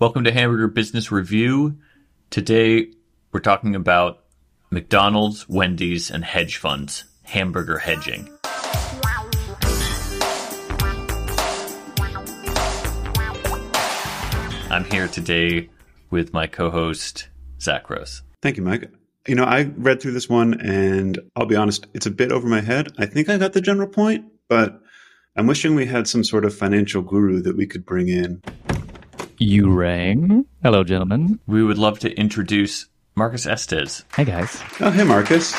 Welcome 0.00 0.24
to 0.24 0.32
Hamburger 0.32 0.68
Business 0.68 1.12
Review. 1.12 1.76
Today 2.30 2.86
we're 3.32 3.40
talking 3.40 3.74
about 3.74 4.24
McDonald's, 4.70 5.46
Wendy's, 5.46 6.10
and 6.10 6.24
hedge 6.24 6.56
funds, 6.56 7.04
hamburger 7.24 7.76
hedging. 7.76 8.30
I'm 14.70 14.84
here 14.90 15.06
today 15.06 15.68
with 16.08 16.32
my 16.32 16.46
co 16.46 16.70
host, 16.70 17.28
Zach 17.60 17.90
Rose. 17.90 18.22
Thank 18.40 18.56
you, 18.56 18.62
Mike. 18.62 18.90
You 19.28 19.34
know, 19.34 19.44
I 19.44 19.64
read 19.76 20.00
through 20.00 20.12
this 20.12 20.30
one 20.30 20.58
and 20.62 21.18
I'll 21.36 21.44
be 21.44 21.56
honest, 21.56 21.86
it's 21.92 22.06
a 22.06 22.10
bit 22.10 22.32
over 22.32 22.48
my 22.48 22.62
head. 22.62 22.88
I 22.96 23.04
think 23.04 23.28
I 23.28 23.36
got 23.36 23.52
the 23.52 23.60
general 23.60 23.88
point, 23.88 24.24
but 24.48 24.80
I'm 25.36 25.46
wishing 25.46 25.74
we 25.74 25.84
had 25.84 26.08
some 26.08 26.24
sort 26.24 26.46
of 26.46 26.56
financial 26.56 27.02
guru 27.02 27.42
that 27.42 27.54
we 27.54 27.66
could 27.66 27.84
bring 27.84 28.08
in 28.08 28.42
you 29.40 29.72
rang. 29.72 30.44
Hello, 30.62 30.84
gentlemen. 30.84 31.40
We 31.46 31.64
would 31.64 31.78
love 31.78 31.98
to 32.00 32.12
introduce 32.14 32.86
Marcus 33.16 33.46
Estes. 33.46 34.04
Hey, 34.14 34.24
guys. 34.24 34.62
Oh, 34.80 34.90
hey, 34.90 35.02
Marcus. 35.02 35.54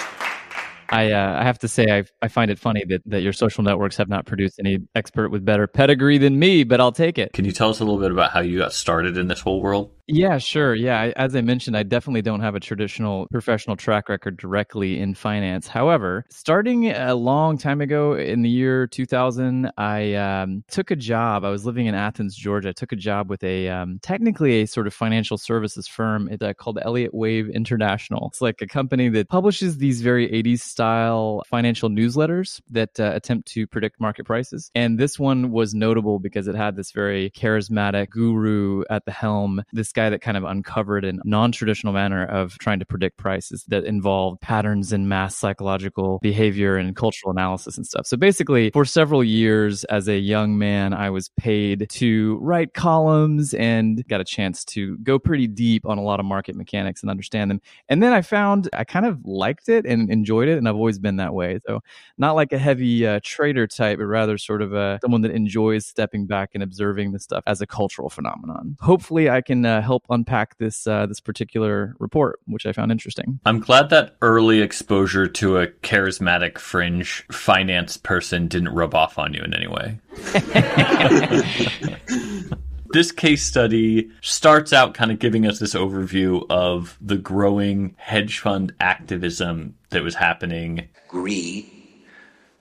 I 0.89 1.11
uh, 1.11 1.39
I 1.39 1.43
have 1.43 1.57
to 1.59 1.67
say 1.69 1.85
I 1.89 2.03
I 2.21 2.27
find 2.27 2.51
it 2.51 2.59
funny 2.59 2.83
that, 2.89 3.01
that 3.05 3.21
your 3.21 3.31
social 3.31 3.63
networks 3.63 3.95
have 3.97 4.09
not 4.09 4.25
produced 4.25 4.59
any 4.59 4.79
expert 4.93 5.29
with 5.29 5.43
better 5.45 5.65
pedigree 5.65 6.17
than 6.17 6.37
me, 6.37 6.65
but 6.65 6.81
I'll 6.81 6.91
take 6.91 7.17
it. 7.17 7.31
Can 7.31 7.45
you 7.45 7.53
tell 7.53 7.69
us 7.69 7.79
a 7.79 7.85
little 7.85 7.99
bit 7.99 8.11
about 8.11 8.31
how 8.31 8.41
you 8.41 8.57
got 8.57 8.73
started 8.73 9.17
in 9.17 9.27
this 9.29 9.39
whole 9.39 9.61
world? 9.61 9.89
Yeah, 10.13 10.39
sure. 10.39 10.75
Yeah, 10.75 11.13
as 11.15 11.37
I 11.37 11.41
mentioned, 11.41 11.77
I 11.77 11.83
definitely 11.83 12.21
don't 12.21 12.41
have 12.41 12.53
a 12.53 12.59
traditional 12.59 13.27
professional 13.31 13.77
track 13.77 14.09
record 14.09 14.35
directly 14.35 14.99
in 14.99 15.13
finance. 15.13 15.69
However, 15.69 16.25
starting 16.29 16.91
a 16.91 17.15
long 17.15 17.57
time 17.57 17.79
ago 17.79 18.15
in 18.15 18.41
the 18.41 18.49
year 18.49 18.87
2000, 18.87 19.71
I 19.77 20.15
um, 20.15 20.65
took 20.69 20.91
a 20.91 20.97
job. 20.97 21.45
I 21.45 21.49
was 21.49 21.65
living 21.65 21.85
in 21.85 21.95
Athens, 21.95 22.35
Georgia. 22.35 22.69
I 22.69 22.71
took 22.73 22.91
a 22.91 22.97
job 22.97 23.29
with 23.29 23.41
a 23.41 23.69
um, 23.69 23.99
technically 24.03 24.63
a 24.63 24.67
sort 24.67 24.85
of 24.85 24.93
financial 24.93 25.37
services 25.37 25.87
firm 25.87 26.29
uh, 26.41 26.53
called 26.57 26.77
Elliott 26.81 27.13
Wave 27.13 27.47
International. 27.47 28.27
It's 28.27 28.41
like 28.41 28.61
a 28.61 28.67
company 28.67 29.07
that 29.07 29.29
publishes 29.29 29.77
these 29.77 30.01
very 30.01 30.27
80s 30.27 30.59
style 30.59 31.41
financial 31.47 31.87
newsletters 31.89 32.59
that 32.69 32.99
uh, 32.99 33.11
attempt 33.13 33.47
to 33.53 33.65
predict 33.65 34.01
market 34.01 34.25
prices. 34.25 34.71
And 34.75 34.99
this 34.99 35.17
one 35.17 35.51
was 35.51 35.73
notable 35.73 36.19
because 36.19 36.49
it 36.49 36.55
had 36.55 36.75
this 36.75 36.91
very 36.91 37.29
charismatic 37.29 38.09
guru 38.09 38.83
at 38.89 39.05
the 39.05 39.11
helm. 39.11 39.63
This 39.71 39.93
guy 39.93 40.00
guy 40.01 40.09
that 40.09 40.21
kind 40.21 40.37
of 40.37 40.43
uncovered 40.43 41.05
a 41.05 41.13
non-traditional 41.23 41.93
manner 41.93 42.25
of 42.25 42.57
trying 42.57 42.79
to 42.79 42.85
predict 42.85 43.17
prices 43.17 43.63
that 43.67 43.83
involved 43.85 44.41
patterns 44.41 44.91
in 44.93 45.07
mass 45.07 45.35
psychological 45.35 46.19
behavior 46.21 46.77
and 46.77 46.95
cultural 46.95 47.31
analysis 47.31 47.77
and 47.77 47.85
stuff. 47.85 48.05
So 48.05 48.17
basically, 48.17 48.71
for 48.71 48.85
several 48.85 49.23
years 49.23 49.83
as 49.85 50.07
a 50.07 50.17
young 50.17 50.57
man, 50.57 50.93
I 50.93 51.09
was 51.09 51.29
paid 51.37 51.87
to 51.89 52.37
write 52.41 52.73
columns 52.73 53.53
and 53.53 54.05
got 54.07 54.21
a 54.21 54.25
chance 54.25 54.65
to 54.65 54.97
go 54.99 55.19
pretty 55.19 55.47
deep 55.47 55.85
on 55.85 55.97
a 55.97 56.03
lot 56.03 56.19
of 56.19 56.25
market 56.25 56.55
mechanics 56.55 57.01
and 57.01 57.09
understand 57.09 57.51
them. 57.51 57.61
And 57.89 58.01
then 58.01 58.13
I 58.13 58.21
found 58.21 58.69
I 58.73 58.83
kind 58.83 59.05
of 59.05 59.19
liked 59.25 59.69
it 59.69 59.85
and 59.85 60.09
enjoyed 60.09 60.47
it, 60.47 60.57
and 60.57 60.67
I've 60.67 60.75
always 60.75 60.99
been 60.99 61.17
that 61.17 61.33
way. 61.33 61.59
So 61.67 61.81
not 62.17 62.35
like 62.35 62.51
a 62.53 62.57
heavy 62.57 63.05
uh, 63.05 63.19
trader 63.23 63.67
type, 63.67 63.99
but 63.99 64.05
rather 64.05 64.37
sort 64.37 64.61
of 64.61 64.73
a 64.73 64.99
someone 65.01 65.21
that 65.21 65.31
enjoys 65.31 65.85
stepping 65.85 66.25
back 66.25 66.51
and 66.53 66.63
observing 66.63 67.11
the 67.11 67.19
stuff 67.19 67.43
as 67.47 67.61
a 67.61 67.67
cultural 67.67 68.09
phenomenon. 68.09 68.77
Hopefully, 68.79 69.29
I 69.29 69.41
can 69.41 69.65
uh, 69.65 69.81
help 69.81 69.90
unpack 70.09 70.57
this 70.57 70.87
uh, 70.87 71.05
this 71.05 71.19
particular 71.19 71.95
report, 71.99 72.39
which 72.45 72.65
I 72.65 72.71
found 72.71 72.91
interesting. 72.91 73.39
I'm 73.45 73.59
glad 73.59 73.89
that 73.89 74.15
early 74.21 74.61
exposure 74.61 75.27
to 75.27 75.57
a 75.57 75.67
charismatic 75.67 76.57
fringe 76.57 77.25
finance 77.31 77.97
person 77.97 78.47
didn't 78.47 78.69
rub 78.69 78.95
off 78.95 79.17
on 79.17 79.33
you 79.33 79.41
in 79.41 79.53
any 79.53 79.67
way. 79.67 79.99
this 82.91 83.11
case 83.11 83.43
study 83.43 84.09
starts 84.21 84.73
out 84.73 84.93
kind 84.93 85.11
of 85.11 85.19
giving 85.19 85.45
us 85.45 85.59
this 85.59 85.73
overview 85.73 86.45
of 86.49 86.97
the 87.01 87.17
growing 87.17 87.95
hedge 87.97 88.39
fund 88.39 88.73
activism 88.79 89.75
that 89.89 90.03
was 90.03 90.15
happening. 90.15 90.87
Greed, 91.07 91.69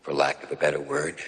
for 0.02 0.12
lack 0.12 0.42
of 0.42 0.52
a 0.52 0.56
better 0.56 0.80
word, 0.80 1.20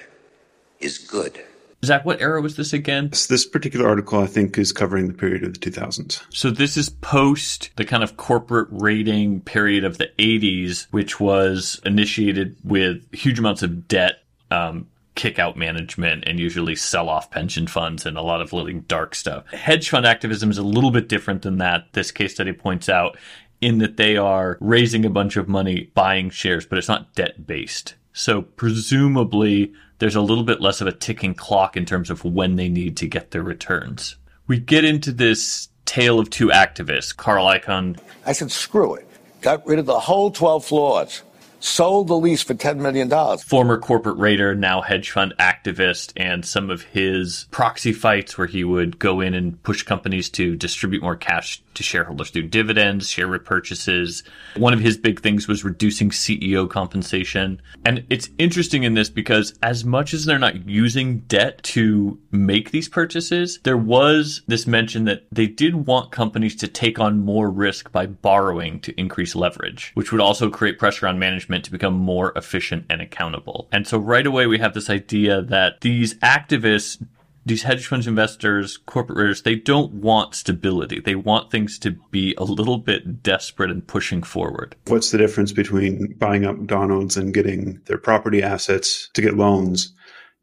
is 0.81 0.99
good. 0.99 1.41
Zach, 1.85 2.05
what 2.05 2.21
era 2.21 2.41
was 2.41 2.55
this 2.55 2.73
again? 2.73 3.09
This 3.11 3.45
particular 3.45 3.89
article, 3.89 4.21
I 4.21 4.27
think, 4.27 4.57
is 4.57 4.71
covering 4.71 5.09
the 5.09 5.15
period 5.15 5.43
of 5.43 5.55
the 5.55 5.59
2000s. 5.59 6.23
So 6.31 6.51
this 6.51 6.77
is 6.77 6.89
post 6.89 7.71
the 7.75 7.85
kind 7.85 8.05
of 8.05 8.17
corporate 8.17 8.69
raiding 8.71 9.41
period 9.41 9.83
of 9.83 9.99
the 9.99 10.11
80s, 10.17 10.87
which 10.93 11.19
was 11.19 11.81
initiated 11.85 12.57
with 12.63 13.13
huge 13.13 13.41
amounts 13.41 13.65
of 13.65 13.89
debt, 13.89 14.23
um, 14.53 14.87
kick 15.17 15.41
out 15.41 15.57
management, 15.57 16.23
and 16.29 16.39
usually 16.39 16.77
sell 16.77 17.09
off 17.09 17.33
pension 17.33 17.67
funds 17.67 18.07
and 18.07 18.17
a 18.17 18.23
lot 18.23 18.41
of 18.41 18.53
really 18.53 18.75
dark 18.75 19.17
stuff. 19.17 19.45
Hedge 19.53 19.91
fund 19.91 20.07
activism 20.07 20.53
is 20.53 20.59
a 20.59 20.63
little 20.63 20.93
bit 20.93 21.09
different 21.09 21.43
than 21.43 21.59
that. 21.59 21.93
This 21.95 22.13
case 22.13 22.35
study 22.35 22.53
points 22.53 22.89
out 22.89 23.19
in 23.61 23.79
that 23.79 23.97
they 23.97 24.17
are 24.17 24.57
raising 24.61 25.05
a 25.05 25.11
bunch 25.11 25.37
of 25.37 25.49
money 25.49 25.91
buying 25.95 26.31
shares, 26.31 26.65
but 26.65 26.79
it's 26.79 26.89
not 26.89 27.13
debt 27.15 27.45
based. 27.45 27.95
So 28.13 28.43
presumably 28.43 29.73
there's 29.99 30.17
a 30.17 30.21
little 30.21 30.45
bit 30.45 30.61
less 30.61 30.81
of 30.81 30.87
a 30.87 30.93
ticking 30.93 31.35
clock 31.35 31.77
in 31.77 31.85
terms 31.85 32.11
of 32.11 32.25
when 32.25 32.57
they 32.57 32.69
need 32.69 32.97
to 32.99 33.07
get 33.07 33.31
their 33.31 33.43
returns. 33.43 34.17
We 34.47 34.59
get 34.59 34.85
into 34.85 35.13
this 35.13 35.69
tale 35.85 36.19
of 36.19 36.31
two 36.31 36.49
activists, 36.49 37.17
Carl 37.17 37.47
Icahn. 37.47 37.99
I 38.27 38.33
said, 38.33 38.51
screw 38.51 38.95
it. 38.95 39.09
Got 39.41 39.67
rid 39.67 39.79
of 39.79 39.87
the 39.87 39.99
whole 39.99 40.31
12 40.31 40.65
floors 40.65 41.23
sold 41.63 42.09
the 42.09 42.17
lease 42.17 42.43
for 42.43 42.55
$10 42.55 42.79
million. 42.79 43.11
Former 43.39 43.79
corporate 43.79 44.19
raider, 44.19 44.55
now 44.55 44.81
hedge 44.81 45.11
fund 45.11 45.33
activist, 45.39 46.13
and 46.17 46.45
some 46.45 46.71
of 46.71 46.83
his 46.83 47.47
proxy 47.51 47.93
fights 47.93 48.37
where 48.37 48.47
he 48.47 48.65
would 48.65 48.99
go 48.99 49.21
in 49.21 49.35
and 49.35 49.63
push 49.63 49.83
companies 49.83 50.29
to 50.31 50.57
distribute 50.57 51.03
more 51.03 51.17
cash 51.17 51.63
to 51.75 51.83
shareholders 51.83 52.31
through 52.31 52.49
dividends, 52.49 53.09
share 53.09 53.29
repurchases. 53.29 54.23
One 54.57 54.75
of 54.75 54.81
his 54.81 54.97
big 54.97 55.21
things 55.21 55.49
was 55.49 55.65
reducing 55.65 56.11
CEO 56.11 56.69
compensation. 56.69 57.63
And 57.85 58.05
it's 58.11 58.29
interesting 58.39 58.83
in 58.83 58.95
this 58.95 59.09
because 59.09 59.55
as 59.63 59.85
much 59.85 60.13
as 60.13 60.25
they're 60.25 60.39
not 60.39 60.69
using 60.69 61.21
debt 61.21 61.63
to 61.63 62.19
make 62.31 62.71
these 62.71 62.89
purchases, 62.89 63.61
there 63.63 63.77
was 63.77 64.43
this 64.49 64.67
mention 64.67 65.05
that 65.05 65.27
they 65.31 65.47
did 65.47 65.87
want 65.87 66.13
companies 66.13 66.57
to 66.57 66.69
take 66.69 66.99
on 66.99 67.21
more 67.21 67.51
risk 67.51 67.91
by 67.93 68.07
borrowing 68.07 68.81
to 68.81 68.99
increase 69.01 69.35
leverage, 69.35 69.93
which 69.95 70.13
would 70.13 70.21
also 70.21 70.51
create 70.51 70.79
pressure 70.79 71.07
on 71.07 71.19
management 71.19 71.52
management 71.53 71.65
to 71.65 71.71
become 71.71 71.95
more 71.95 72.33
efficient 72.37 72.87
and 72.91 73.01
accountable. 73.01 73.69
And 73.73 73.87
so 73.87 73.99
right 73.99 74.27
away 74.27 74.47
we 74.47 74.59
have 74.59 74.75
this 74.75 74.91
idea 74.91 75.43
that 75.43 75.81
these 75.81 76.15
activists 76.17 77.05
these 77.45 77.65
hedge 77.65 77.89
funds 77.89 78.07
investors, 78.07 78.77
corporate 78.87 79.19
raiders, 79.19 79.43
they 79.43 79.57
don't 79.57 79.95
want 79.95 80.37
stability. 80.37 81.01
They 81.01 81.17
want 81.17 81.51
things 81.51 81.77
to 81.81 81.91
be 82.13 82.37
a 82.39 82.45
little 82.45 82.79
bit 82.79 83.21
desperate 83.21 83.69
and 83.69 83.85
pushing 83.85 84.23
forward. 84.23 84.77
What's 84.87 85.11
the 85.11 85.19
difference 85.19 85.51
between 85.51 86.15
buying 86.21 86.45
up 86.45 86.57
McDonald's 86.57 87.17
and 87.17 87.35
getting 87.35 87.81
their 87.87 87.99
property 87.99 88.45
assets 88.45 89.11
to 89.15 89.23
get 89.23 89.37
loans? 89.37 89.93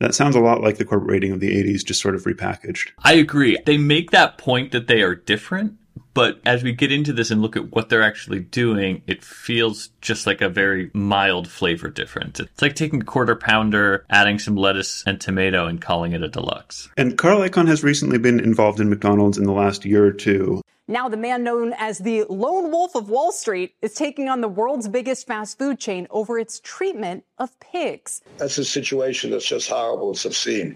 That 0.02 0.14
sounds 0.14 0.36
a 0.36 0.42
lot 0.42 0.62
like 0.62 0.78
the 0.78 0.84
corporate 0.84 1.10
raiding 1.10 1.32
of 1.32 1.40
the 1.40 1.56
80s, 1.64 1.86
just 1.86 2.02
sort 2.02 2.16
of 2.16 2.26
repackaged. 2.26 2.90
I 3.06 3.14
agree. 3.14 3.58
They 3.66 3.78
make 3.78 4.12
that 4.12 4.38
point 4.38 4.74
that 4.74 4.88
they 4.88 5.02
are 5.02 5.16
different, 5.16 5.76
but 6.14 6.40
as 6.46 6.64
we 6.64 6.72
get 6.72 6.92
into 6.92 7.14
this 7.14 7.32
and 7.32 7.42
look 7.42 7.56
at 7.56 7.72
what 7.72 7.90
they're 7.90 8.04
actually 8.04 8.40
doing, 8.40 9.02
it 9.08 9.24
feels 9.24 9.90
just 10.02 10.28
like 10.28 10.42
a 10.42 10.50
very 10.50 10.92
mild 10.94 11.48
flavor 11.48 11.90
difference. 11.90 12.40
It's 12.40 12.62
like 12.62 12.76
taking 12.76 13.02
a 13.02 13.06
quarter 13.06 13.36
pounder, 13.36 14.06
adding 14.10 14.40
some 14.40 14.56
lettuce 14.56 15.04
and 15.06 15.20
tomato, 15.20 15.66
and 15.66 15.82
calling 15.82 16.14
it 16.14 16.24
a 16.24 16.28
deluxe. 16.28 16.90
And 16.98 17.18
Carl 17.18 17.40
Icahn 17.40 17.68
has 17.68 17.84
recently 17.84 18.18
been 18.18 18.40
involved 18.40 18.80
in 18.80 18.90
McDonald's 18.90 19.38
in 19.38 19.46
the 19.46 19.52
last 19.52 19.86
year 19.86 20.06
or 20.06 20.12
two. 20.12 20.62
Now, 20.90 21.08
the 21.08 21.18
man 21.18 21.44
known 21.44 21.74
as 21.78 22.00
the 22.00 22.24
lone 22.24 22.72
wolf 22.72 22.96
of 22.96 23.12
Wall 23.12 23.32
Street 23.32 23.76
is 23.80 23.94
taking 23.94 24.28
on 24.28 24.42
the 24.42 24.48
world's 24.48 24.88
biggest 24.88 25.28
fast 25.28 25.60
food 25.60 25.80
chain 25.80 26.08
over 26.10 26.40
its 26.40 26.60
treatment 26.62 27.26
of 27.38 27.58
pigs. 27.60 28.24
That's 28.38 28.58
a 28.58 28.66
situation 28.66 29.30
that's 29.30 29.46
just 29.46 29.70
horrible. 29.70 30.10
It's 30.10 30.26
obscene. 30.26 30.76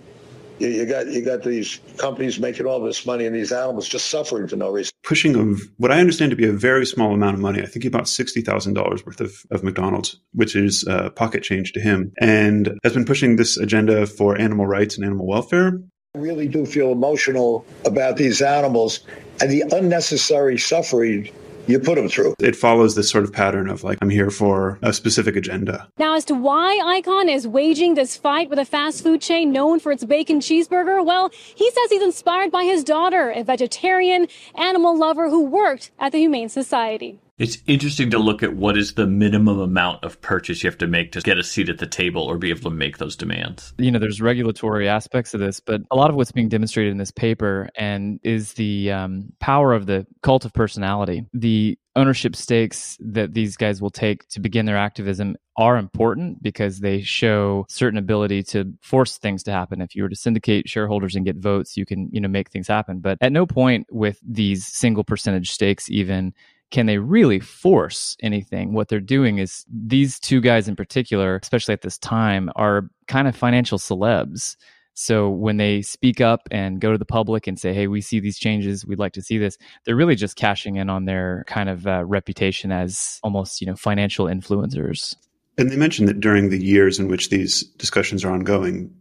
You, 0.59 0.67
you, 0.67 0.85
got 0.85 1.07
you 1.07 1.23
got 1.23 1.43
these 1.43 1.79
companies 1.97 2.39
making 2.39 2.65
all 2.65 2.79
this 2.79 3.05
money 3.05 3.25
and 3.25 3.35
these 3.35 3.51
animals 3.51 3.87
just 3.87 4.09
suffering 4.09 4.47
for 4.47 4.55
no 4.55 4.69
reason. 4.69 4.91
Pushing 5.03 5.35
of 5.35 5.61
what 5.77 5.91
I 5.91 5.99
understand 5.99 6.29
to 6.29 6.35
be 6.35 6.47
a 6.47 6.53
very 6.53 6.85
small 6.85 7.13
amount 7.13 7.35
of 7.35 7.41
money. 7.41 7.61
I 7.61 7.65
think 7.65 7.85
about 7.85 8.07
sixty 8.07 8.41
thousand 8.41 8.73
dollars 8.73 9.05
worth 9.05 9.19
of, 9.19 9.33
of 9.51 9.63
McDonald's, 9.63 10.19
which 10.33 10.55
is 10.55 10.87
uh, 10.87 11.09
pocket 11.11 11.43
change 11.43 11.73
to 11.73 11.81
him, 11.81 12.13
and 12.19 12.77
has 12.83 12.93
been 12.93 13.05
pushing 13.05 13.35
this 13.35 13.57
agenda 13.57 14.05
for 14.05 14.39
animal 14.39 14.67
rights 14.67 14.95
and 14.95 15.05
animal 15.05 15.27
welfare. 15.27 15.79
I 16.15 16.19
really 16.19 16.47
do 16.47 16.65
feel 16.65 16.91
emotional 16.91 17.65
about 17.85 18.17
these 18.17 18.41
animals 18.41 18.99
and 19.41 19.49
the 19.49 19.63
unnecessary 19.71 20.59
suffering 20.59 21.31
you 21.67 21.79
put 21.79 21.95
them 21.95 22.09
through. 22.09 22.35
It 22.39 22.55
follows 22.55 22.95
this 22.95 23.09
sort 23.09 23.23
of 23.23 23.33
pattern 23.33 23.69
of 23.69 23.83
like, 23.83 23.97
I'm 24.01 24.09
here 24.09 24.29
for 24.29 24.79
a 24.81 24.93
specific 24.93 25.35
agenda. 25.35 25.87
Now, 25.97 26.15
as 26.15 26.25
to 26.25 26.35
why 26.35 27.01
Icahn 27.01 27.33
is 27.33 27.47
waging 27.47 27.95
this 27.95 28.17
fight 28.17 28.49
with 28.49 28.59
a 28.59 28.65
fast 28.65 29.03
food 29.03 29.21
chain 29.21 29.51
known 29.51 29.79
for 29.79 29.91
its 29.91 30.03
bacon 30.03 30.39
cheeseburger, 30.39 31.05
well, 31.05 31.29
he 31.55 31.69
says 31.71 31.89
he's 31.89 32.01
inspired 32.01 32.51
by 32.51 32.63
his 32.63 32.83
daughter, 32.83 33.29
a 33.31 33.43
vegetarian 33.43 34.27
animal 34.55 34.97
lover 34.97 35.29
who 35.29 35.43
worked 35.45 35.91
at 35.99 36.11
the 36.11 36.19
Humane 36.19 36.49
Society. 36.49 37.19
It's 37.39 37.57
interesting 37.65 38.11
to 38.11 38.19
look 38.19 38.43
at 38.43 38.55
what 38.55 38.77
is 38.77 38.93
the 38.93 39.07
minimum 39.07 39.59
amount 39.59 40.03
of 40.03 40.21
purchase 40.21 40.63
you 40.63 40.69
have 40.69 40.77
to 40.77 40.87
make 40.87 41.11
to 41.13 41.21
get 41.21 41.39
a 41.39 41.43
seat 41.43 41.67
at 41.67 41.79
the 41.79 41.87
table 41.87 42.21
or 42.21 42.37
be 42.37 42.51
able 42.51 42.69
to 42.69 42.69
make 42.69 42.99
those 42.99 43.15
demands. 43.15 43.73
You 43.79 43.89
know, 43.89 43.97
there's 43.97 44.21
regulatory 44.21 44.87
aspects 44.87 45.33
of 45.33 45.39
this, 45.39 45.59
but 45.59 45.81
a 45.89 45.95
lot 45.95 46.11
of 46.11 46.15
what's 46.15 46.31
being 46.31 46.47
demonstrated 46.47 46.91
in 46.91 46.99
this 46.99 47.11
paper 47.11 47.69
and 47.75 48.19
is 48.23 48.53
the 48.53 48.91
um, 48.91 49.33
power 49.39 49.73
of 49.73 49.87
the 49.87 50.05
cult 50.21 50.45
of 50.45 50.53
personality. 50.53 51.25
The 51.33 51.77
ownership 51.95 52.35
stakes 52.35 52.97
that 52.99 53.33
these 53.33 53.57
guys 53.57 53.81
will 53.81 53.89
take 53.89 54.27
to 54.29 54.39
begin 54.39 54.65
their 54.65 54.77
activism 54.77 55.35
are 55.57 55.77
important 55.77 56.41
because 56.41 56.79
they 56.79 57.01
show 57.01 57.65
certain 57.69 57.99
ability 57.99 58.41
to 58.41 58.73
force 58.81 59.17
things 59.17 59.43
to 59.43 59.51
happen. 59.51 59.81
If 59.81 59.95
you 59.95 60.03
were 60.03 60.09
to 60.09 60.15
syndicate 60.15 60.67
shareholders 60.67 61.15
and 61.15 61.25
get 61.25 61.37
votes, 61.37 61.77
you 61.77 61.85
can, 61.85 62.09
you 62.11 62.19
know, 62.19 62.27
make 62.27 62.49
things 62.49 62.67
happen. 62.67 62.99
But 62.99 63.17
at 63.21 63.31
no 63.31 63.45
point 63.45 63.87
with 63.91 64.19
these 64.27 64.65
single 64.65 65.03
percentage 65.03 65.51
stakes 65.51 65.89
even 65.89 66.33
can 66.73 66.87
they 66.87 66.97
really 66.97 67.39
force 67.39 68.17
anything? 68.21 68.73
What 68.73 68.87
they're 68.87 68.99
doing 68.99 69.37
is 69.37 69.63
these 69.71 70.19
two 70.19 70.41
guys 70.41 70.67
in 70.67 70.75
particular, 70.75 71.39
especially 71.39 71.73
at 71.73 71.83
this 71.83 71.99
time, 71.99 72.49
are 72.55 72.89
kind 73.07 73.27
of 73.27 73.35
financial 73.35 73.77
celebs. 73.77 74.55
So 74.95 75.29
when 75.29 75.57
they 75.57 75.83
speak 75.83 76.19
up 76.19 76.41
and 76.49 76.81
go 76.81 76.91
to 76.91 76.97
the 76.97 77.05
public 77.05 77.45
and 77.45 77.59
say, 77.59 77.73
"Hey, 77.75 77.85
we 77.85 78.01
see 78.01 78.19
these 78.19 78.39
changes. 78.39 78.87
We'd 78.87 78.97
like 78.97 79.13
to 79.13 79.21
see 79.21 79.37
this," 79.37 79.55
they're 79.85 79.95
really 79.95 80.15
just 80.15 80.35
cashing 80.35 80.77
in 80.77 80.89
on 80.89 81.05
their 81.05 81.43
kind 81.47 81.69
of 81.69 81.85
uh, 81.85 82.05
reputation 82.05 82.71
as 82.71 83.19
almost, 83.21 83.61
you 83.61 83.67
know, 83.67 83.75
financial 83.75 84.25
influencers. 84.25 85.15
And 85.59 85.69
they 85.69 85.77
mentioned 85.77 86.07
that 86.07 86.19
during 86.21 86.49
the 86.49 86.63
years 86.63 86.97
in 86.97 87.07
which 87.07 87.29
these 87.29 87.63
discussions 87.77 88.25
are 88.25 88.31
ongoing, 88.31 88.91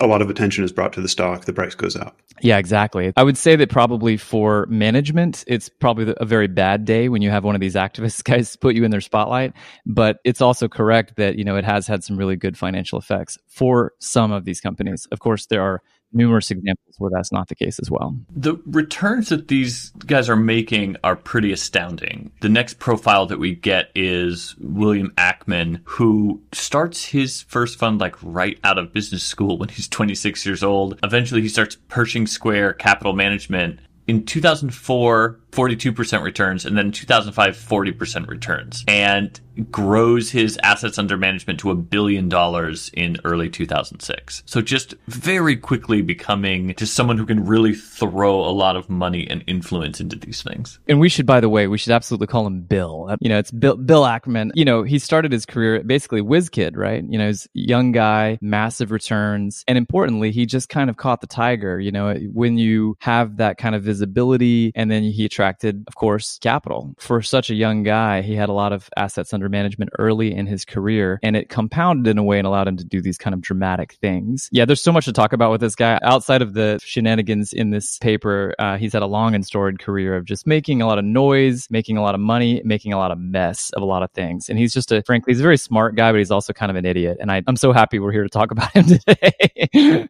a 0.00 0.06
lot 0.06 0.22
of 0.22 0.30
attention 0.30 0.64
is 0.64 0.72
brought 0.72 0.92
to 0.92 1.00
the 1.00 1.08
stock, 1.08 1.44
the 1.44 1.52
price 1.52 1.74
goes 1.74 1.96
up. 1.96 2.16
Yeah, 2.40 2.58
exactly. 2.58 3.12
I 3.16 3.24
would 3.24 3.36
say 3.36 3.56
that 3.56 3.68
probably 3.68 4.16
for 4.16 4.66
management, 4.66 5.44
it's 5.46 5.68
probably 5.68 6.14
a 6.16 6.24
very 6.24 6.46
bad 6.46 6.84
day 6.84 7.08
when 7.08 7.20
you 7.20 7.30
have 7.30 7.42
one 7.44 7.54
of 7.54 7.60
these 7.60 7.74
activist 7.74 8.22
guys 8.24 8.54
put 8.56 8.74
you 8.74 8.84
in 8.84 8.90
their 8.90 9.00
spotlight. 9.00 9.52
But 9.86 10.18
it's 10.24 10.40
also 10.40 10.68
correct 10.68 11.16
that, 11.16 11.36
you 11.36 11.44
know, 11.44 11.56
it 11.56 11.64
has 11.64 11.86
had 11.86 12.04
some 12.04 12.16
really 12.16 12.36
good 12.36 12.56
financial 12.56 12.98
effects 12.98 13.38
for 13.48 13.92
some 13.98 14.30
of 14.30 14.44
these 14.44 14.60
companies. 14.60 15.06
Of 15.10 15.20
course, 15.20 15.46
there 15.46 15.62
are 15.62 15.82
numerous 16.12 16.50
examples 16.50 16.94
where 16.98 17.10
that's 17.12 17.32
not 17.32 17.48
the 17.48 17.54
case 17.54 17.78
as 17.78 17.90
well. 17.90 18.16
The 18.34 18.56
returns 18.66 19.28
that 19.28 19.48
these 19.48 19.90
guys 20.06 20.28
are 20.28 20.36
making 20.36 20.96
are 21.04 21.16
pretty 21.16 21.52
astounding. 21.52 22.32
The 22.40 22.48
next 22.48 22.78
profile 22.78 23.26
that 23.26 23.38
we 23.38 23.54
get 23.54 23.90
is 23.94 24.54
William 24.58 25.12
Ackman, 25.16 25.80
who 25.84 26.40
starts 26.52 27.04
his 27.04 27.42
first 27.42 27.78
fund 27.78 28.00
like 28.00 28.16
right 28.22 28.58
out 28.64 28.78
of 28.78 28.92
business 28.92 29.22
school 29.22 29.58
when 29.58 29.68
he's 29.68 29.88
26 29.88 30.44
years 30.46 30.62
old. 30.62 30.98
Eventually, 31.02 31.42
he 31.42 31.48
starts 31.48 31.76
Pershing 31.88 32.26
Square 32.26 32.74
Capital 32.74 33.12
Management. 33.12 33.80
In 34.06 34.24
2004, 34.24 35.38
42% 35.52 36.22
returns, 36.22 36.64
and 36.64 36.76
then 36.76 36.86
in 36.86 36.92
2005, 36.92 37.56
40% 37.56 38.28
returns, 38.28 38.84
and 38.86 39.40
grows 39.70 40.30
his 40.30 40.58
assets 40.62 40.98
under 40.98 41.16
management 41.16 41.58
to 41.60 41.70
a 41.70 41.74
billion 41.74 42.28
dollars 42.28 42.90
in 42.94 43.16
early 43.24 43.50
2006. 43.50 44.42
So 44.46 44.60
just 44.60 44.94
very 45.08 45.56
quickly 45.56 46.02
becoming 46.02 46.74
just 46.76 46.94
someone 46.94 47.18
who 47.18 47.26
can 47.26 47.44
really 47.44 47.74
throw 47.74 48.40
a 48.40 48.50
lot 48.50 48.76
of 48.76 48.88
money 48.88 49.28
and 49.28 49.42
influence 49.46 50.00
into 50.00 50.16
these 50.16 50.42
things. 50.42 50.78
And 50.88 51.00
we 51.00 51.08
should, 51.08 51.26
by 51.26 51.40
the 51.40 51.48
way, 51.48 51.66
we 51.66 51.78
should 51.78 51.92
absolutely 51.92 52.28
call 52.28 52.46
him 52.46 52.62
Bill. 52.62 53.06
Uh, 53.10 53.16
you 53.20 53.28
know, 53.28 53.38
it's 53.38 53.50
Bill, 53.50 53.76
Bill 53.76 54.02
Ackman. 54.02 54.52
You 54.54 54.64
know, 54.64 54.82
he 54.82 54.98
started 54.98 55.32
his 55.32 55.44
career 55.44 55.82
basically 55.82 56.20
whiz 56.20 56.48
kid, 56.48 56.76
right? 56.76 57.02
You 57.08 57.18
know, 57.18 57.26
he's 57.26 57.48
young 57.54 57.92
guy, 57.92 58.38
massive 58.40 58.90
returns. 58.90 59.64
And 59.66 59.76
importantly, 59.76 60.30
he 60.30 60.46
just 60.46 60.68
kind 60.68 60.88
of 60.90 60.96
caught 60.96 61.20
the 61.20 61.26
tiger. 61.26 61.80
You 61.80 61.92
know, 61.92 62.14
when 62.32 62.58
you 62.58 62.96
have 63.00 63.38
that 63.38 63.58
kind 63.58 63.74
of 63.74 63.82
visibility 63.82 64.72
and 64.74 64.90
then 64.90 65.02
he 65.02 65.28
attracted, 65.38 65.84
of 65.86 65.94
course, 65.94 66.36
capital. 66.38 66.92
For 66.98 67.22
such 67.22 67.48
a 67.48 67.54
young 67.54 67.84
guy, 67.84 68.22
he 68.22 68.34
had 68.34 68.48
a 68.48 68.52
lot 68.52 68.72
of 68.72 68.90
assets 68.96 69.32
under 69.32 69.48
management 69.48 69.90
early 69.96 70.34
in 70.34 70.46
his 70.46 70.64
career, 70.64 71.20
and 71.22 71.36
it 71.36 71.48
compounded 71.48 72.10
in 72.10 72.18
a 72.18 72.24
way 72.24 72.38
and 72.38 72.46
allowed 72.46 72.66
him 72.66 72.76
to 72.76 72.84
do 72.84 73.00
these 73.00 73.16
kind 73.16 73.34
of 73.34 73.40
dramatic 73.40 73.92
things. 74.00 74.48
Yeah, 74.50 74.64
there's 74.64 74.82
so 74.82 74.90
much 74.90 75.04
to 75.04 75.12
talk 75.12 75.32
about 75.32 75.52
with 75.52 75.60
this 75.60 75.76
guy. 75.76 76.00
Outside 76.02 76.42
of 76.42 76.54
the 76.54 76.80
shenanigans 76.82 77.52
in 77.52 77.70
this 77.70 77.98
paper, 77.98 78.52
uh, 78.58 78.78
he's 78.78 78.92
had 78.92 79.02
a 79.02 79.06
long 79.06 79.36
and 79.36 79.46
storied 79.46 79.78
career 79.78 80.16
of 80.16 80.24
just 80.24 80.44
making 80.44 80.82
a 80.82 80.88
lot 80.88 80.98
of 80.98 81.04
noise, 81.04 81.68
making 81.70 81.96
a 81.96 82.02
lot 82.02 82.16
of 82.16 82.20
money, 82.20 82.60
making 82.64 82.92
a 82.92 82.98
lot 82.98 83.12
of 83.12 83.18
mess 83.18 83.70
of 83.70 83.82
a 83.82 83.86
lot 83.86 84.02
of 84.02 84.10
things. 84.10 84.48
And 84.48 84.58
he's 84.58 84.74
just 84.74 84.90
a, 84.90 85.02
frankly, 85.02 85.32
he's 85.32 85.40
a 85.40 85.44
very 85.44 85.56
smart 85.56 85.94
guy, 85.94 86.10
but 86.10 86.18
he's 86.18 86.32
also 86.32 86.52
kind 86.52 86.70
of 86.70 86.74
an 86.74 86.84
idiot. 86.84 87.18
And 87.20 87.30
I, 87.30 87.44
I'm 87.46 87.56
so 87.56 87.72
happy 87.72 88.00
we're 88.00 88.10
here 88.10 88.24
to 88.24 88.28
talk 88.28 88.50
about 88.50 88.72
him 88.72 88.86
today. 89.06 90.08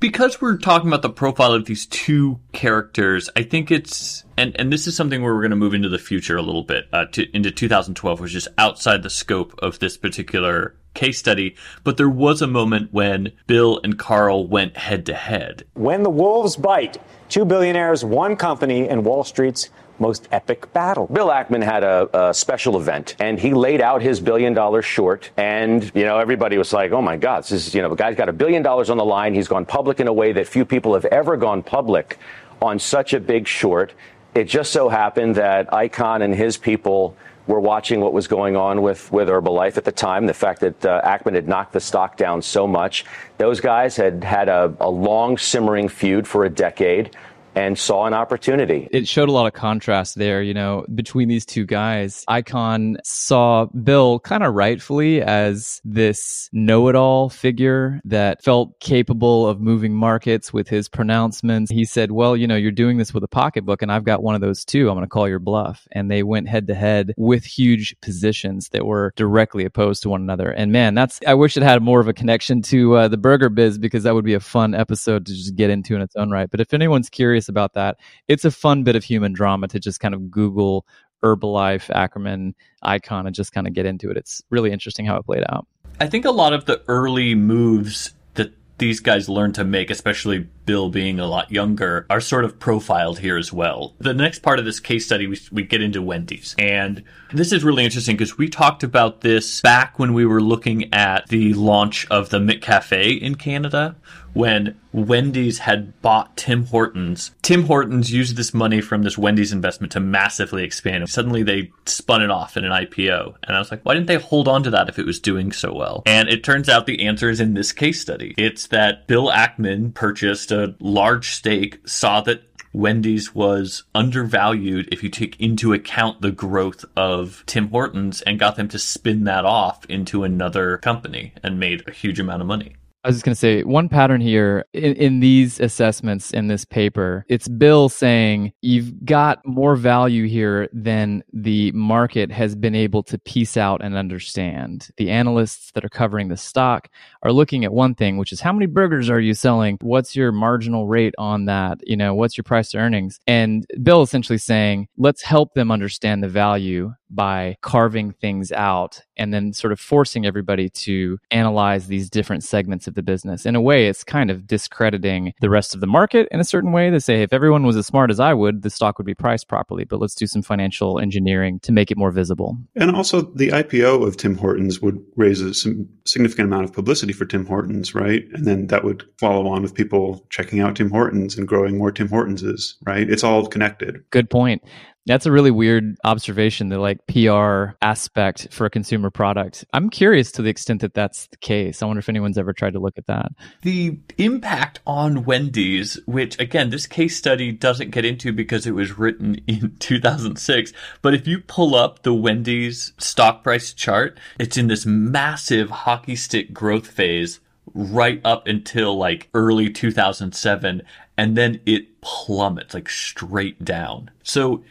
Because 0.00 0.40
we're 0.40 0.58
talking 0.58 0.88
about 0.88 1.02
the 1.02 1.10
profile 1.10 1.52
of 1.52 1.64
these 1.64 1.86
two 1.86 2.40
characters, 2.52 3.30
I 3.36 3.42
think 3.42 3.70
it's 3.70 4.24
and 4.36 4.58
and 4.58 4.72
this 4.72 4.86
is 4.86 4.96
something 4.96 5.22
where 5.22 5.34
we're 5.34 5.42
going 5.42 5.50
to 5.50 5.56
move 5.56 5.74
into 5.74 5.88
the 5.88 5.98
future 5.98 6.36
a 6.36 6.42
little 6.42 6.64
bit 6.64 6.88
uh, 6.92 7.06
to, 7.12 7.24
into 7.34 7.50
2012, 7.50 8.20
which 8.20 8.34
is 8.34 8.48
outside 8.58 9.02
the 9.02 9.10
scope 9.10 9.54
of 9.60 9.78
this 9.78 9.96
particular 9.96 10.76
case 10.94 11.18
study. 11.18 11.56
But 11.84 11.96
there 11.96 12.08
was 12.08 12.42
a 12.42 12.46
moment 12.46 12.92
when 12.92 13.32
Bill 13.46 13.80
and 13.84 13.98
Carl 13.98 14.46
went 14.46 14.76
head 14.76 15.06
to 15.06 15.14
head. 15.14 15.64
When 15.74 16.02
the 16.02 16.10
wolves 16.10 16.56
bite, 16.56 16.98
two 17.28 17.44
billionaires, 17.44 18.04
one 18.04 18.36
company, 18.36 18.88
and 18.88 19.04
Wall 19.04 19.24
Street's 19.24 19.70
most 19.98 20.28
epic 20.32 20.72
battle. 20.72 21.06
Bill 21.06 21.28
Ackman 21.28 21.62
had 21.62 21.82
a, 21.82 22.28
a, 22.28 22.34
special 22.34 22.76
event 22.76 23.16
and 23.18 23.38
he 23.38 23.54
laid 23.54 23.80
out 23.80 24.02
his 24.02 24.20
billion 24.20 24.54
dollars 24.54 24.84
short. 24.84 25.30
And, 25.36 25.90
you 25.94 26.04
know, 26.04 26.18
everybody 26.18 26.58
was 26.58 26.72
like, 26.72 26.92
oh 26.92 27.02
my 27.02 27.16
God, 27.16 27.44
this 27.44 27.52
is, 27.52 27.74
you 27.74 27.82
know, 27.82 27.88
the 27.88 27.96
guy's 27.96 28.16
got 28.16 28.28
a 28.28 28.32
billion 28.32 28.62
dollars 28.62 28.90
on 28.90 28.96
the 28.96 29.04
line. 29.04 29.34
He's 29.34 29.48
gone 29.48 29.64
public 29.64 30.00
in 30.00 30.08
a 30.08 30.12
way 30.12 30.32
that 30.32 30.46
few 30.46 30.64
people 30.64 30.94
have 30.94 31.04
ever 31.06 31.36
gone 31.36 31.62
public 31.62 32.18
on 32.60 32.78
such 32.78 33.14
a 33.14 33.20
big 33.20 33.46
short. 33.46 33.92
It 34.34 34.44
just 34.44 34.72
so 34.72 34.88
happened 34.88 35.36
that 35.36 35.70
Icahn 35.70 36.22
and 36.22 36.34
his 36.34 36.56
people 36.56 37.16
were 37.46 37.60
watching 37.60 38.00
what 38.00 38.12
was 38.12 38.26
going 38.26 38.56
on 38.56 38.82
with, 38.82 39.10
with 39.12 39.28
Herbalife 39.28 39.76
at 39.76 39.84
the 39.84 39.92
time. 39.92 40.26
The 40.26 40.34
fact 40.34 40.60
that 40.60 40.84
uh, 40.84 41.00
Ackman 41.02 41.34
had 41.34 41.48
knocked 41.48 41.72
the 41.72 41.80
stock 41.80 42.16
down 42.16 42.42
so 42.42 42.66
much. 42.66 43.04
Those 43.38 43.60
guys 43.60 43.96
had 43.96 44.24
had 44.24 44.48
a, 44.48 44.74
a 44.80 44.90
long 44.90 45.38
simmering 45.38 45.88
feud 45.88 46.26
for 46.26 46.44
a 46.44 46.50
decade 46.50 47.16
and 47.56 47.78
saw 47.78 48.04
an 48.04 48.12
opportunity. 48.12 48.86
It 48.92 49.08
showed 49.08 49.30
a 49.30 49.32
lot 49.32 49.46
of 49.46 49.54
contrast 49.54 50.16
there, 50.16 50.42
you 50.42 50.52
know, 50.52 50.84
between 50.94 51.26
these 51.26 51.46
two 51.46 51.64
guys. 51.64 52.22
Icahn 52.28 52.96
saw 53.02 53.64
Bill 53.64 54.20
kind 54.20 54.44
of 54.44 54.54
rightfully 54.54 55.22
as 55.22 55.80
this 55.82 56.50
know 56.52 56.88
it 56.88 56.94
all 56.94 57.30
figure 57.30 58.00
that 58.04 58.44
felt 58.44 58.78
capable 58.80 59.48
of 59.48 59.58
moving 59.58 59.94
markets 59.94 60.52
with 60.52 60.68
his 60.68 60.88
pronouncements. 60.88 61.70
He 61.70 61.86
said, 61.86 62.12
Well, 62.12 62.36
you 62.36 62.46
know, 62.46 62.56
you're 62.56 62.70
doing 62.70 62.98
this 62.98 63.14
with 63.14 63.24
a 63.24 63.28
pocketbook, 63.28 63.80
and 63.80 63.90
I've 63.90 64.04
got 64.04 64.22
one 64.22 64.34
of 64.34 64.42
those 64.42 64.64
too. 64.64 64.90
I'm 64.90 64.94
going 64.94 65.06
to 65.06 65.08
call 65.08 65.28
your 65.28 65.38
bluff. 65.38 65.88
And 65.92 66.10
they 66.10 66.22
went 66.22 66.48
head 66.48 66.66
to 66.66 66.74
head 66.74 67.14
with 67.16 67.44
huge 67.44 67.96
positions 68.02 68.68
that 68.70 68.84
were 68.84 69.14
directly 69.16 69.64
opposed 69.64 70.02
to 70.02 70.10
one 70.10 70.20
another. 70.20 70.50
And 70.50 70.72
man, 70.72 70.94
that's, 70.94 71.20
I 71.26 71.32
wish 71.32 71.56
it 71.56 71.62
had 71.62 71.82
more 71.82 72.00
of 72.00 72.08
a 72.08 72.12
connection 72.12 72.60
to 72.62 72.96
uh, 72.96 73.08
the 73.08 73.16
burger 73.16 73.48
biz 73.48 73.78
because 73.78 74.02
that 74.02 74.14
would 74.14 74.26
be 74.26 74.34
a 74.34 74.40
fun 74.40 74.74
episode 74.74 75.24
to 75.24 75.32
just 75.32 75.56
get 75.56 75.70
into 75.70 75.94
in 75.94 76.02
its 76.02 76.16
own 76.16 76.30
right. 76.30 76.50
But 76.50 76.60
if 76.60 76.74
anyone's 76.74 77.08
curious, 77.08 77.45
curious 77.46 77.48
about 77.48 77.74
that. 77.74 77.98
It's 78.28 78.44
a 78.44 78.50
fun 78.50 78.84
bit 78.84 78.96
of 78.96 79.04
human 79.04 79.32
drama 79.32 79.68
to 79.68 79.80
just 79.80 80.00
kind 80.00 80.14
of 80.14 80.30
Google 80.30 80.86
Herbalife, 81.22 81.90
Ackerman, 81.90 82.54
Icahn 82.84 83.26
and 83.26 83.34
just 83.34 83.52
kind 83.52 83.66
of 83.66 83.72
get 83.72 83.86
into 83.86 84.10
it. 84.10 84.16
It's 84.16 84.42
really 84.50 84.70
interesting 84.70 85.06
how 85.06 85.16
it 85.16 85.24
played 85.24 85.44
out. 85.48 85.66
I 85.98 86.06
think 86.08 86.24
a 86.24 86.30
lot 86.30 86.52
of 86.52 86.66
the 86.66 86.82
early 86.88 87.34
moves 87.34 88.12
that 88.34 88.52
these 88.78 89.00
guys 89.00 89.28
learned 89.28 89.54
to 89.54 89.64
make, 89.64 89.90
especially 89.90 90.46
Bill 90.66 90.90
being 90.90 91.18
a 91.18 91.26
lot 91.26 91.50
younger, 91.50 92.06
are 92.10 92.20
sort 92.20 92.44
of 92.44 92.58
profiled 92.58 93.18
here 93.20 93.38
as 93.38 93.50
well. 93.50 93.94
The 93.98 94.12
next 94.12 94.40
part 94.40 94.58
of 94.58 94.66
this 94.66 94.78
case 94.78 95.06
study, 95.06 95.26
we, 95.26 95.40
we 95.50 95.62
get 95.62 95.80
into 95.80 96.02
Wendy's. 96.02 96.54
And 96.58 97.02
this 97.32 97.50
is 97.50 97.64
really 97.64 97.84
interesting 97.84 98.14
because 98.14 98.36
we 98.36 98.48
talked 98.48 98.82
about 98.82 99.22
this 99.22 99.62
back 99.62 99.98
when 99.98 100.12
we 100.12 100.26
were 100.26 100.42
looking 100.42 100.92
at 100.92 101.28
the 101.28 101.54
launch 101.54 102.06
of 102.10 102.28
the 102.28 102.38
McCafe 102.38 103.20
in 103.22 103.36
Canada, 103.36 103.96
when 104.36 104.78
Wendy's 104.92 105.60
had 105.60 106.00
bought 106.02 106.36
Tim 106.36 106.66
Hortons. 106.66 107.30
Tim 107.40 107.64
Hortons 107.64 108.12
used 108.12 108.36
this 108.36 108.52
money 108.52 108.82
from 108.82 109.02
this 109.02 109.16
Wendy's 109.16 109.52
investment 109.52 109.92
to 109.92 110.00
massively 110.00 110.62
expand. 110.62 111.08
Suddenly 111.08 111.42
they 111.42 111.72
spun 111.86 112.22
it 112.22 112.30
off 112.30 112.56
in 112.56 112.64
an 112.64 112.70
IPO. 112.70 113.34
And 113.42 113.56
I 113.56 113.58
was 113.58 113.70
like, 113.70 113.82
why 113.82 113.94
didn't 113.94 114.08
they 114.08 114.16
hold 114.16 114.46
on 114.46 114.62
to 114.64 114.70
that 114.70 114.90
if 114.90 114.98
it 114.98 115.06
was 115.06 115.20
doing 115.20 115.52
so 115.52 115.72
well? 115.72 116.02
And 116.04 116.28
it 116.28 116.44
turns 116.44 116.68
out 116.68 116.84
the 116.84 117.06
answer 117.06 117.30
is 117.30 117.40
in 117.40 117.54
this 117.54 117.72
case 117.72 118.00
study. 118.00 118.34
It's 118.36 118.66
that 118.66 119.06
Bill 119.06 119.30
Ackman 119.30 119.94
purchased 119.94 120.52
a 120.52 120.74
large 120.80 121.30
stake, 121.30 121.80
saw 121.88 122.20
that 122.22 122.42
Wendy's 122.74 123.34
was 123.34 123.84
undervalued 123.94 124.90
if 124.92 125.02
you 125.02 125.08
take 125.08 125.40
into 125.40 125.72
account 125.72 126.20
the 126.20 126.30
growth 126.30 126.84
of 126.94 127.42
Tim 127.46 127.70
Hortons 127.70 128.20
and 128.20 128.38
got 128.38 128.56
them 128.56 128.68
to 128.68 128.78
spin 128.78 129.24
that 129.24 129.46
off 129.46 129.86
into 129.86 130.24
another 130.24 130.76
company 130.76 131.32
and 131.42 131.58
made 131.58 131.88
a 131.88 131.90
huge 131.90 132.20
amount 132.20 132.42
of 132.42 132.48
money. 132.48 132.76
I 133.06 133.08
was 133.10 133.18
just 133.18 133.24
going 133.24 133.34
to 133.34 133.38
say 133.38 133.62
one 133.62 133.88
pattern 133.88 134.20
here 134.20 134.64
in, 134.72 134.94
in, 134.94 135.20
these 135.20 135.60
assessments 135.60 136.32
in 136.32 136.48
this 136.48 136.64
paper. 136.64 137.24
It's 137.28 137.46
Bill 137.46 137.88
saying 137.88 138.52
you've 138.62 139.04
got 139.04 139.46
more 139.46 139.76
value 139.76 140.26
here 140.26 140.68
than 140.72 141.22
the 141.32 141.70
market 141.70 142.32
has 142.32 142.56
been 142.56 142.74
able 142.74 143.04
to 143.04 143.16
piece 143.20 143.56
out 143.56 143.80
and 143.80 143.94
understand. 143.94 144.88
The 144.96 145.10
analysts 145.10 145.70
that 145.74 145.84
are 145.84 145.88
covering 145.88 146.26
the 146.26 146.36
stock 146.36 146.88
are 147.22 147.30
looking 147.30 147.64
at 147.64 147.72
one 147.72 147.94
thing, 147.94 148.16
which 148.16 148.32
is 148.32 148.40
how 148.40 148.52
many 148.52 148.66
burgers 148.66 149.08
are 149.08 149.20
you 149.20 149.34
selling? 149.34 149.78
What's 149.82 150.16
your 150.16 150.32
marginal 150.32 150.88
rate 150.88 151.14
on 151.16 151.44
that? 151.44 151.78
You 151.84 151.96
know, 151.96 152.12
what's 152.12 152.36
your 152.36 152.42
price 152.42 152.70
to 152.70 152.78
earnings? 152.78 153.20
And 153.28 153.64
Bill 153.84 154.02
essentially 154.02 154.38
saying, 154.38 154.88
let's 154.96 155.22
help 155.22 155.54
them 155.54 155.70
understand 155.70 156.24
the 156.24 156.28
value 156.28 156.92
by 157.08 157.56
carving 157.60 158.10
things 158.10 158.50
out 158.50 159.02
and 159.16 159.32
then 159.32 159.52
sort 159.52 159.72
of 159.72 159.80
forcing 159.80 160.26
everybody 160.26 160.68
to 160.68 161.18
analyze 161.30 161.86
these 161.86 162.10
different 162.10 162.44
segments 162.44 162.86
of 162.86 162.94
the 162.94 163.02
business. 163.02 163.46
In 163.46 163.56
a 163.56 163.60
way, 163.60 163.88
it's 163.88 164.04
kind 164.04 164.30
of 164.30 164.46
discrediting 164.46 165.32
the 165.40 165.50
rest 165.50 165.74
of 165.74 165.80
the 165.80 165.86
market 165.86 166.28
in 166.30 166.40
a 166.40 166.44
certain 166.44 166.72
way. 166.72 166.90
They 166.90 166.98
say, 166.98 167.22
if 167.22 167.32
everyone 167.32 167.64
was 167.64 167.76
as 167.76 167.86
smart 167.86 168.10
as 168.10 168.20
I 168.20 168.34
would, 168.34 168.62
the 168.62 168.70
stock 168.70 168.98
would 168.98 169.06
be 169.06 169.14
priced 169.14 169.48
properly, 169.48 169.84
but 169.84 170.00
let's 170.00 170.14
do 170.14 170.26
some 170.26 170.42
financial 170.42 170.98
engineering 170.98 171.60
to 171.60 171.72
make 171.72 171.90
it 171.90 171.96
more 171.96 172.10
visible. 172.10 172.56
And 172.74 172.94
also, 172.94 173.22
the 173.22 173.48
IPO 173.48 174.06
of 174.06 174.16
Tim 174.16 174.36
Hortons 174.36 174.80
would 174.80 175.04
raise 175.16 175.40
a 175.40 175.54
significant 175.54 176.46
amount 176.46 176.64
of 176.64 176.72
publicity 176.72 177.12
for 177.12 177.24
Tim 177.24 177.46
Hortons, 177.46 177.94
right? 177.94 178.24
And 178.32 178.46
then 178.46 178.66
that 178.68 178.84
would 178.84 179.04
follow 179.18 179.46
on 179.48 179.62
with 179.62 179.74
people 179.74 180.24
checking 180.30 180.60
out 180.60 180.76
Tim 180.76 180.90
Hortons 180.90 181.36
and 181.36 181.48
growing 181.48 181.78
more 181.78 181.92
Tim 181.92 182.08
Hortonses, 182.08 182.76
right? 182.84 183.08
It's 183.08 183.24
all 183.24 183.46
connected. 183.46 184.02
Good 184.10 184.30
point. 184.30 184.62
That's 185.06 185.26
a 185.26 185.32
really 185.32 185.50
weird 185.50 185.96
observation, 186.04 186.68
the 186.68 186.78
like 186.78 187.06
PR 187.06 187.76
aspect 187.80 188.48
for 188.50 188.66
a 188.66 188.70
consumer 188.70 189.10
product. 189.10 189.64
I'm 189.72 189.88
curious 189.88 190.32
to 190.32 190.42
the 190.42 190.50
extent 190.50 190.80
that 190.80 190.94
that's 190.94 191.28
the 191.28 191.36
case. 191.36 191.82
I 191.82 191.86
wonder 191.86 192.00
if 192.00 192.08
anyone's 192.08 192.38
ever 192.38 192.52
tried 192.52 192.72
to 192.72 192.80
look 192.80 192.98
at 192.98 193.06
that. 193.06 193.32
The 193.62 193.98
impact 194.18 194.80
on 194.86 195.24
Wendy's, 195.24 195.98
which 196.06 196.38
again, 196.40 196.70
this 196.70 196.86
case 196.86 197.16
study 197.16 197.52
doesn't 197.52 197.90
get 197.90 198.04
into 198.04 198.32
because 198.32 198.66
it 198.66 198.74
was 198.74 198.98
written 198.98 199.36
in 199.46 199.76
2006. 199.78 200.72
But 201.02 201.14
if 201.14 201.26
you 201.26 201.40
pull 201.40 201.74
up 201.76 202.02
the 202.02 202.14
Wendy's 202.14 202.92
stock 202.98 203.44
price 203.44 203.72
chart, 203.72 204.18
it's 204.38 204.56
in 204.56 204.66
this 204.66 204.84
massive 204.84 205.70
hockey 205.70 206.16
stick 206.16 206.52
growth 206.52 206.88
phase 206.88 207.40
right 207.74 208.20
up 208.24 208.46
until 208.46 208.96
like 208.96 209.28
early 209.34 209.70
2007 209.70 210.82
and 211.18 211.36
then 211.36 211.60
it 211.66 212.00
plummets 212.00 212.74
like 212.74 212.88
straight 212.88 213.64
down. 213.64 214.10
So 214.22 214.62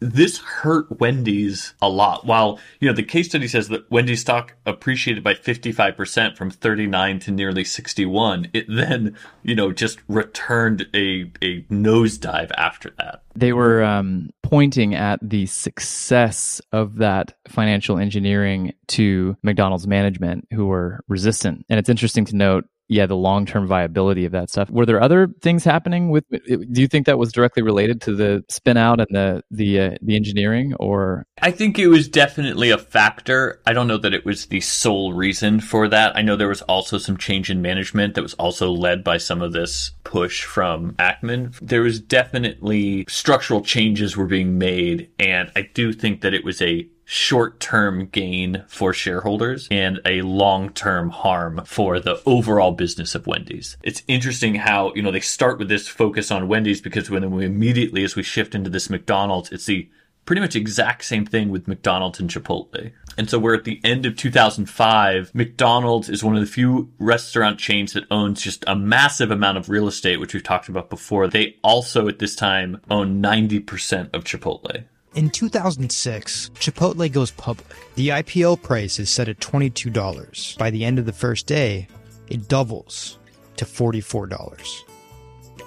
this 0.00 0.38
hurt 0.38 1.00
Wendy's 1.00 1.74
a 1.80 1.88
lot. 1.88 2.26
While, 2.26 2.58
you 2.80 2.88
know, 2.88 2.94
the 2.94 3.02
case 3.02 3.28
study 3.28 3.46
says 3.46 3.68
that 3.68 3.90
Wendy's 3.90 4.22
stock 4.22 4.54
appreciated 4.66 5.22
by 5.22 5.34
55% 5.34 6.36
from 6.36 6.50
39 6.50 7.20
to 7.20 7.30
nearly 7.30 7.64
61, 7.64 8.48
it 8.52 8.66
then, 8.68 9.16
you 9.42 9.54
know, 9.54 9.72
just 9.72 10.00
returned 10.08 10.86
a, 10.94 11.30
a 11.42 11.62
nosedive 11.70 12.50
after 12.56 12.90
that. 12.98 13.22
They 13.36 13.52
were 13.52 13.84
um, 13.84 14.30
pointing 14.42 14.94
at 14.94 15.20
the 15.22 15.46
success 15.46 16.60
of 16.72 16.96
that 16.96 17.34
financial 17.48 17.98
engineering 17.98 18.72
to 18.88 19.36
McDonald's 19.42 19.86
management 19.86 20.48
who 20.52 20.66
were 20.66 21.04
resistant. 21.08 21.64
And 21.68 21.78
it's 21.78 21.88
interesting 21.88 22.24
to 22.26 22.36
note 22.36 22.64
yeah, 22.90 23.06
the 23.06 23.14
long 23.14 23.46
term 23.46 23.68
viability 23.68 24.24
of 24.24 24.32
that 24.32 24.50
stuff. 24.50 24.68
Were 24.68 24.84
there 24.84 25.00
other 25.00 25.28
things 25.42 25.62
happening 25.62 26.10
with? 26.10 26.24
Do 26.28 26.80
you 26.80 26.88
think 26.88 27.06
that 27.06 27.18
was 27.18 27.32
directly 27.32 27.62
related 27.62 28.00
to 28.02 28.16
the 28.16 28.44
spin 28.48 28.76
out 28.76 28.98
and 28.98 29.06
the 29.10 29.44
the 29.48 29.80
uh, 29.80 29.90
the 30.02 30.16
engineering, 30.16 30.74
or? 30.80 31.24
I 31.40 31.52
think 31.52 31.78
it 31.78 31.86
was 31.86 32.08
definitely 32.08 32.70
a 32.70 32.78
factor. 32.78 33.62
I 33.64 33.74
don't 33.74 33.86
know 33.86 33.96
that 33.98 34.12
it 34.12 34.24
was 34.26 34.46
the 34.46 34.60
sole 34.60 35.12
reason 35.12 35.60
for 35.60 35.86
that. 35.86 36.16
I 36.16 36.22
know 36.22 36.34
there 36.34 36.48
was 36.48 36.62
also 36.62 36.98
some 36.98 37.16
change 37.16 37.48
in 37.48 37.62
management 37.62 38.16
that 38.16 38.22
was 38.22 38.34
also 38.34 38.72
led 38.72 39.04
by 39.04 39.18
some 39.18 39.40
of 39.40 39.52
this 39.52 39.92
push 40.02 40.42
from 40.42 40.94
Ackman. 40.94 41.56
There 41.62 41.82
was 41.82 42.00
definitely 42.00 43.04
structural 43.08 43.60
changes 43.60 44.16
were 44.16 44.26
being 44.26 44.58
made, 44.58 45.08
and 45.20 45.52
I 45.54 45.70
do 45.74 45.92
think 45.92 46.22
that 46.22 46.34
it 46.34 46.44
was 46.44 46.60
a 46.60 46.88
short 47.12 47.58
term 47.58 48.06
gain 48.06 48.64
for 48.68 48.92
shareholders 48.92 49.66
and 49.68 49.98
a 50.04 50.22
long 50.22 50.70
term 50.70 51.10
harm 51.10 51.60
for 51.66 51.98
the 51.98 52.22
overall 52.24 52.70
business 52.70 53.16
of 53.16 53.26
Wendy's. 53.26 53.76
It's 53.82 54.04
interesting 54.06 54.54
how, 54.54 54.94
you 54.94 55.02
know, 55.02 55.10
they 55.10 55.18
start 55.18 55.58
with 55.58 55.68
this 55.68 55.88
focus 55.88 56.30
on 56.30 56.46
Wendy's 56.46 56.80
because 56.80 57.10
when 57.10 57.28
we 57.32 57.44
immediately, 57.44 58.04
as 58.04 58.14
we 58.14 58.22
shift 58.22 58.54
into 58.54 58.70
this 58.70 58.88
McDonald's, 58.88 59.50
it's 59.50 59.66
the 59.66 59.90
pretty 60.24 60.40
much 60.40 60.54
exact 60.54 61.04
same 61.04 61.26
thing 61.26 61.48
with 61.48 61.66
McDonald's 61.66 62.20
and 62.20 62.30
Chipotle. 62.30 62.92
And 63.18 63.28
so 63.28 63.40
we're 63.40 63.56
at 63.56 63.64
the 63.64 63.80
end 63.82 64.06
of 64.06 64.16
2005. 64.16 65.34
McDonald's 65.34 66.08
is 66.08 66.22
one 66.22 66.36
of 66.36 66.40
the 66.40 66.46
few 66.46 66.92
restaurant 67.00 67.58
chains 67.58 67.92
that 67.94 68.04
owns 68.12 68.40
just 68.40 68.62
a 68.68 68.76
massive 68.76 69.32
amount 69.32 69.58
of 69.58 69.68
real 69.68 69.88
estate, 69.88 70.20
which 70.20 70.32
we've 70.32 70.44
talked 70.44 70.68
about 70.68 70.88
before. 70.88 71.26
They 71.26 71.56
also 71.64 72.06
at 72.06 72.20
this 72.20 72.36
time 72.36 72.80
own 72.88 73.20
90% 73.20 74.14
of 74.14 74.22
Chipotle. 74.22 74.84
In 75.16 75.28
2006, 75.28 76.50
Chipotle 76.54 77.10
goes 77.10 77.32
public. 77.32 77.66
The 77.96 78.10
IPO 78.10 78.62
price 78.62 79.00
is 79.00 79.10
set 79.10 79.28
at 79.28 79.40
$22. 79.40 80.56
By 80.56 80.70
the 80.70 80.84
end 80.84 81.00
of 81.00 81.06
the 81.06 81.12
first 81.12 81.48
day, 81.48 81.88
it 82.28 82.46
doubles 82.46 83.18
to 83.56 83.64
$44. 83.64 84.82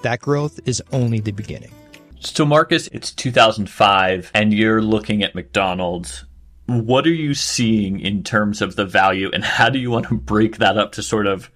That 0.02 0.22
growth 0.22 0.62
is 0.66 0.82
only 0.94 1.20
the 1.20 1.34
beginning. 1.34 1.74
So, 2.22 2.46
Marcus, 2.46 2.88
it's 2.94 3.12
2005, 3.12 4.32
and 4.34 4.54
you're 4.54 4.82
looking 4.82 5.24
at 5.24 5.36
McDonald's. 5.36 6.24
What 6.68 7.06
are 7.06 7.14
you 7.14 7.34
seeing 7.34 8.00
in 8.00 8.24
terms 8.24 8.62
of 8.62 8.78
the 8.78 8.86
value, 8.86 9.30
and 9.34 9.44
how 9.44 9.70
do 9.70 9.78
you 9.78 9.92
want 9.92 10.08
to 10.08 10.16
break 10.16 10.60
that 10.60 10.78
up 10.78 10.94
to 10.94 11.04
sort 11.04 11.28
of 11.28 11.52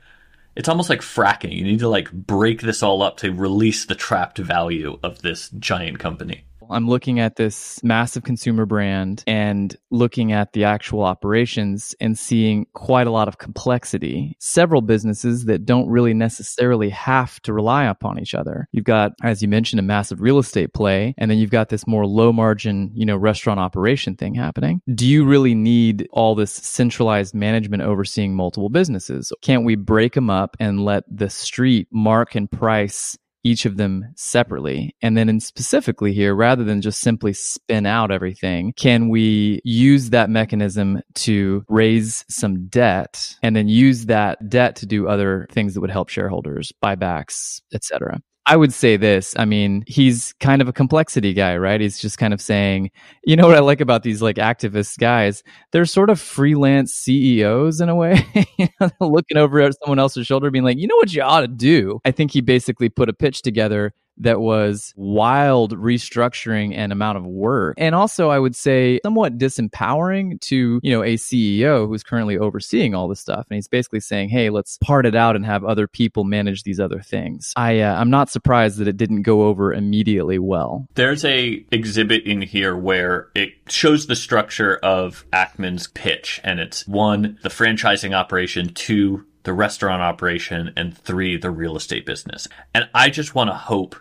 it's 0.58 0.68
almost 0.68 0.90
like 0.90 1.02
fracking. 1.02 1.56
You 1.56 1.64
need 1.64 1.80
to 1.80 1.88
like 1.88 2.12
break 2.12 2.62
this 2.62 2.82
all 2.82 3.04
up 3.04 3.18
to 3.18 3.32
release 3.32 3.86
the 3.86 3.94
trapped 3.94 4.40
value 4.40 4.98
of 5.04 5.22
this 5.22 5.50
giant 5.52 6.00
company. 6.00 6.47
I'm 6.70 6.88
looking 6.88 7.20
at 7.20 7.36
this 7.36 7.82
massive 7.84 8.24
consumer 8.24 8.66
brand 8.66 9.24
and 9.28 9.76
looking 9.92 10.32
at 10.32 10.54
the 10.54 10.66
actual 10.66 11.04
operations 11.04 11.96
and 12.00 12.18
seeing 12.18 12.68
quite 12.74 13.08
a 13.08 13.12
lot 13.12 13.28
of 13.28 13.38
complexity. 13.38 14.36
Several 14.40 14.82
businesses 14.82 15.46
that 15.46 15.66
don't 15.66 15.90
really 15.90 16.14
necessarily 16.14 16.90
have 16.90 17.40
to 17.42 17.54
rely 17.54 17.86
upon 17.86 18.20
each 18.20 18.36
other. 18.36 18.68
You've 18.72 18.86
got, 18.86 19.14
as 19.24 19.42
you 19.42 19.48
mentioned, 19.48 19.80
a 19.80 19.84
massive 19.84 20.22
real 20.22 20.40
estate 20.40 20.74
play, 20.74 21.14
and 21.18 21.30
then 21.30 21.38
you've 21.38 21.52
got 21.52 21.70
this 21.70 21.88
more 21.88 22.06
low 22.06 22.32
margin, 22.32 22.92
you 22.94 23.06
know, 23.06 23.18
restaurant 23.18 23.60
operation 23.60 24.16
thing 24.16 24.36
happening. 24.36 24.82
Do 24.94 25.08
you 25.08 25.26
really 25.26 25.56
need 25.56 26.08
all 26.12 26.36
this 26.36 26.52
centralized 26.52 27.34
management 27.34 27.84
overseeing 27.84 28.36
multiple 28.36 28.70
businesses? 28.70 29.32
Can't 29.42 29.66
we 29.66 29.76
break 29.76 30.14
them 30.14 30.30
up 30.30 30.56
and 30.60 30.84
let 30.84 31.04
the 31.10 31.30
street 31.30 31.88
mark 31.92 32.36
and 32.36 32.50
price 32.52 33.18
each 33.48 33.66
of 33.66 33.78
them 33.78 34.06
separately. 34.16 34.96
And 35.02 35.16
then 35.18 35.30
in 35.30 35.40
specifically 35.40 36.14
here, 36.14 36.36
rather 36.36 36.64
than 36.64 36.82
just 36.82 37.00
simply 37.00 37.34
spin 37.34 37.86
out 37.86 38.12
everything, 38.12 38.74
can 38.76 39.10
we 39.10 39.62
use 39.64 40.10
that 40.10 40.30
mechanism 40.30 41.02
to 41.16 41.64
raise 41.70 42.26
some 42.30 42.68
debt 42.68 43.36
and 43.42 43.56
then 43.56 43.70
use 43.70 44.08
that 44.08 44.50
debt 44.50 44.76
to 44.78 44.86
do 44.86 45.08
other 45.08 45.48
things 45.52 45.74
that 45.74 45.82
would 45.82 45.92
help 45.92 46.10
shareholders, 46.10 46.74
buybacks, 46.84 47.62
etc. 47.74 48.20
I 48.50 48.56
would 48.56 48.74
say 48.74 48.96
this. 48.96 49.36
I 49.38 49.44
mean, 49.44 49.84
he's 49.88 50.34
kind 50.40 50.62
of 50.62 50.70
a 50.70 50.74
complexity 50.74 51.34
guy, 51.34 51.58
right? 51.58 51.82
He's 51.82 52.00
just 52.00 52.18
kind 52.18 52.34
of 52.34 52.40
saying, 52.40 52.92
you 53.26 53.36
know 53.36 53.46
what 53.46 53.58
I 53.58 53.60
like 53.60 53.82
about 53.82 54.04
these 54.04 54.22
like 54.22 54.38
activist 54.38 55.00
guys? 55.00 55.44
They're 55.74 55.84
sort 55.84 56.10
of 56.10 56.18
freelance 56.18 56.94
CEOs 56.94 57.82
in 57.82 57.90
a 57.90 57.96
way, 57.96 58.26
looking 59.02 59.36
over 59.36 59.60
at 59.60 59.74
someone 59.84 60.00
else's 60.00 60.26
shoulder, 60.26 60.50
being 60.50 60.64
like, 60.64 60.78
you 60.78 60.88
know 60.88 60.96
what 60.96 61.14
you 61.14 61.22
ought 61.24 61.42
to 61.42 61.50
do? 61.50 62.00
I 62.06 62.12
think 62.12 62.32
he 62.32 62.40
basically 62.40 62.88
put 62.88 63.10
a 63.10 63.14
pitch 63.14 63.42
together 63.42 63.94
that 64.20 64.40
was 64.40 64.94
wild 64.96 65.78
restructuring 65.78 66.76
and 66.76 66.92
amount 66.92 67.18
of 67.18 67.26
work. 67.26 67.76
And 67.78 67.96
also, 67.96 68.30
I 68.30 68.40
would 68.40 68.56
say 68.56 69.00
somewhat 69.04 69.38
disempowering 69.38 70.40
to, 70.42 70.80
you 70.82 70.92
know, 70.92 71.04
a 71.04 71.16
CEO 71.16 71.88
who's 71.88 72.04
currently 72.04 72.38
overseeing 72.38 72.96
all 72.96 73.08
this 73.08 73.20
stuff. 73.20 73.48
And 73.50 73.56
he's 73.56 73.68
basically 73.68 74.00
saying, 74.00 74.30
hey, 74.30 74.50
let's 74.50 74.78
part 74.80 75.06
it 75.06 75.16
out 75.16 75.36
and 75.36 75.46
have 75.46 75.64
other 75.64 75.88
people 75.88 76.24
manage 76.24 76.64
these 76.64 76.80
other 76.80 77.00
things. 77.00 77.54
I, 77.56 77.82
uh, 77.82 78.00
I'm 78.00 78.10
not 78.10 78.30
surprised 78.30 78.78
that 78.80 78.88
it 78.88 78.98
didn't 78.98 79.24
go 79.24 79.44
over 79.44 79.74
immediately 79.74 80.40
well. 80.40 80.88
There's 80.96 81.26
a 81.26 81.66
exhibit 81.72 82.24
in 82.24 82.42
here 82.42 82.76
where 82.76 83.30
it 83.36 83.54
shows 83.68 84.08
the 84.08 84.16
structure 84.16 84.78
of 84.78 85.26
Ackman's 85.32 85.88
pitch. 85.88 86.42
And 86.44 86.60
it's 86.60 86.88
one, 86.88 87.38
the 87.44 87.50
franchising 87.50 88.14
operation, 88.14 88.74
two, 88.74 89.26
the 89.44 89.54
restaurant 89.54 90.02
operation, 90.02 90.74
and 90.76 90.98
three, 90.98 91.38
the 91.38 91.52
real 91.52 91.78
estate 91.78 92.06
business. 92.06 92.48
And 92.74 92.90
I 92.94 93.10
just 93.10 93.34
want 93.34 93.50
to 93.50 93.56
hope 93.56 93.96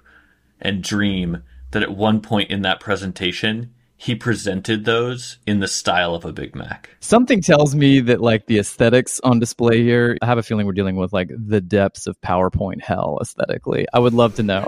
and 0.61 0.83
dream 0.83 1.43
that 1.71 1.83
at 1.83 1.97
one 1.97 2.21
point 2.21 2.51
in 2.51 2.63
that 2.63 2.81
presentation, 2.81 3.73
he 3.99 4.15
presented 4.15 4.85
those 4.85 5.39
in 5.47 5.61
the 5.61 5.69
style 5.69 6.15
of 6.15 6.25
a 6.25 6.33
Big 6.33 6.55
Mac. 6.55 6.91
Something 7.01 7.41
tells 7.41 7.75
me 7.75 8.01
that 8.01 8.21
like 8.21 8.47
the 8.47 8.59
aesthetics 8.59 9.21
on 9.21 9.39
display 9.39 9.83
here, 9.83 10.19
I 10.21 10.27
have 10.27 10.39
a 10.39 10.43
feeling 10.43 10.67
we're 10.67 10.73
dealing 10.73 10.97
with 10.97 11.13
like 11.13 11.31
the 11.31 11.61
depths 11.61 12.07
of 12.07 12.21
PowerPoint 12.21 12.83
hell 12.83 13.19
aesthetically. 13.23 13.87
I 13.93 13.99
would 13.99 14.13
love 14.13 14.35
to 14.37 14.43
know. 14.43 14.65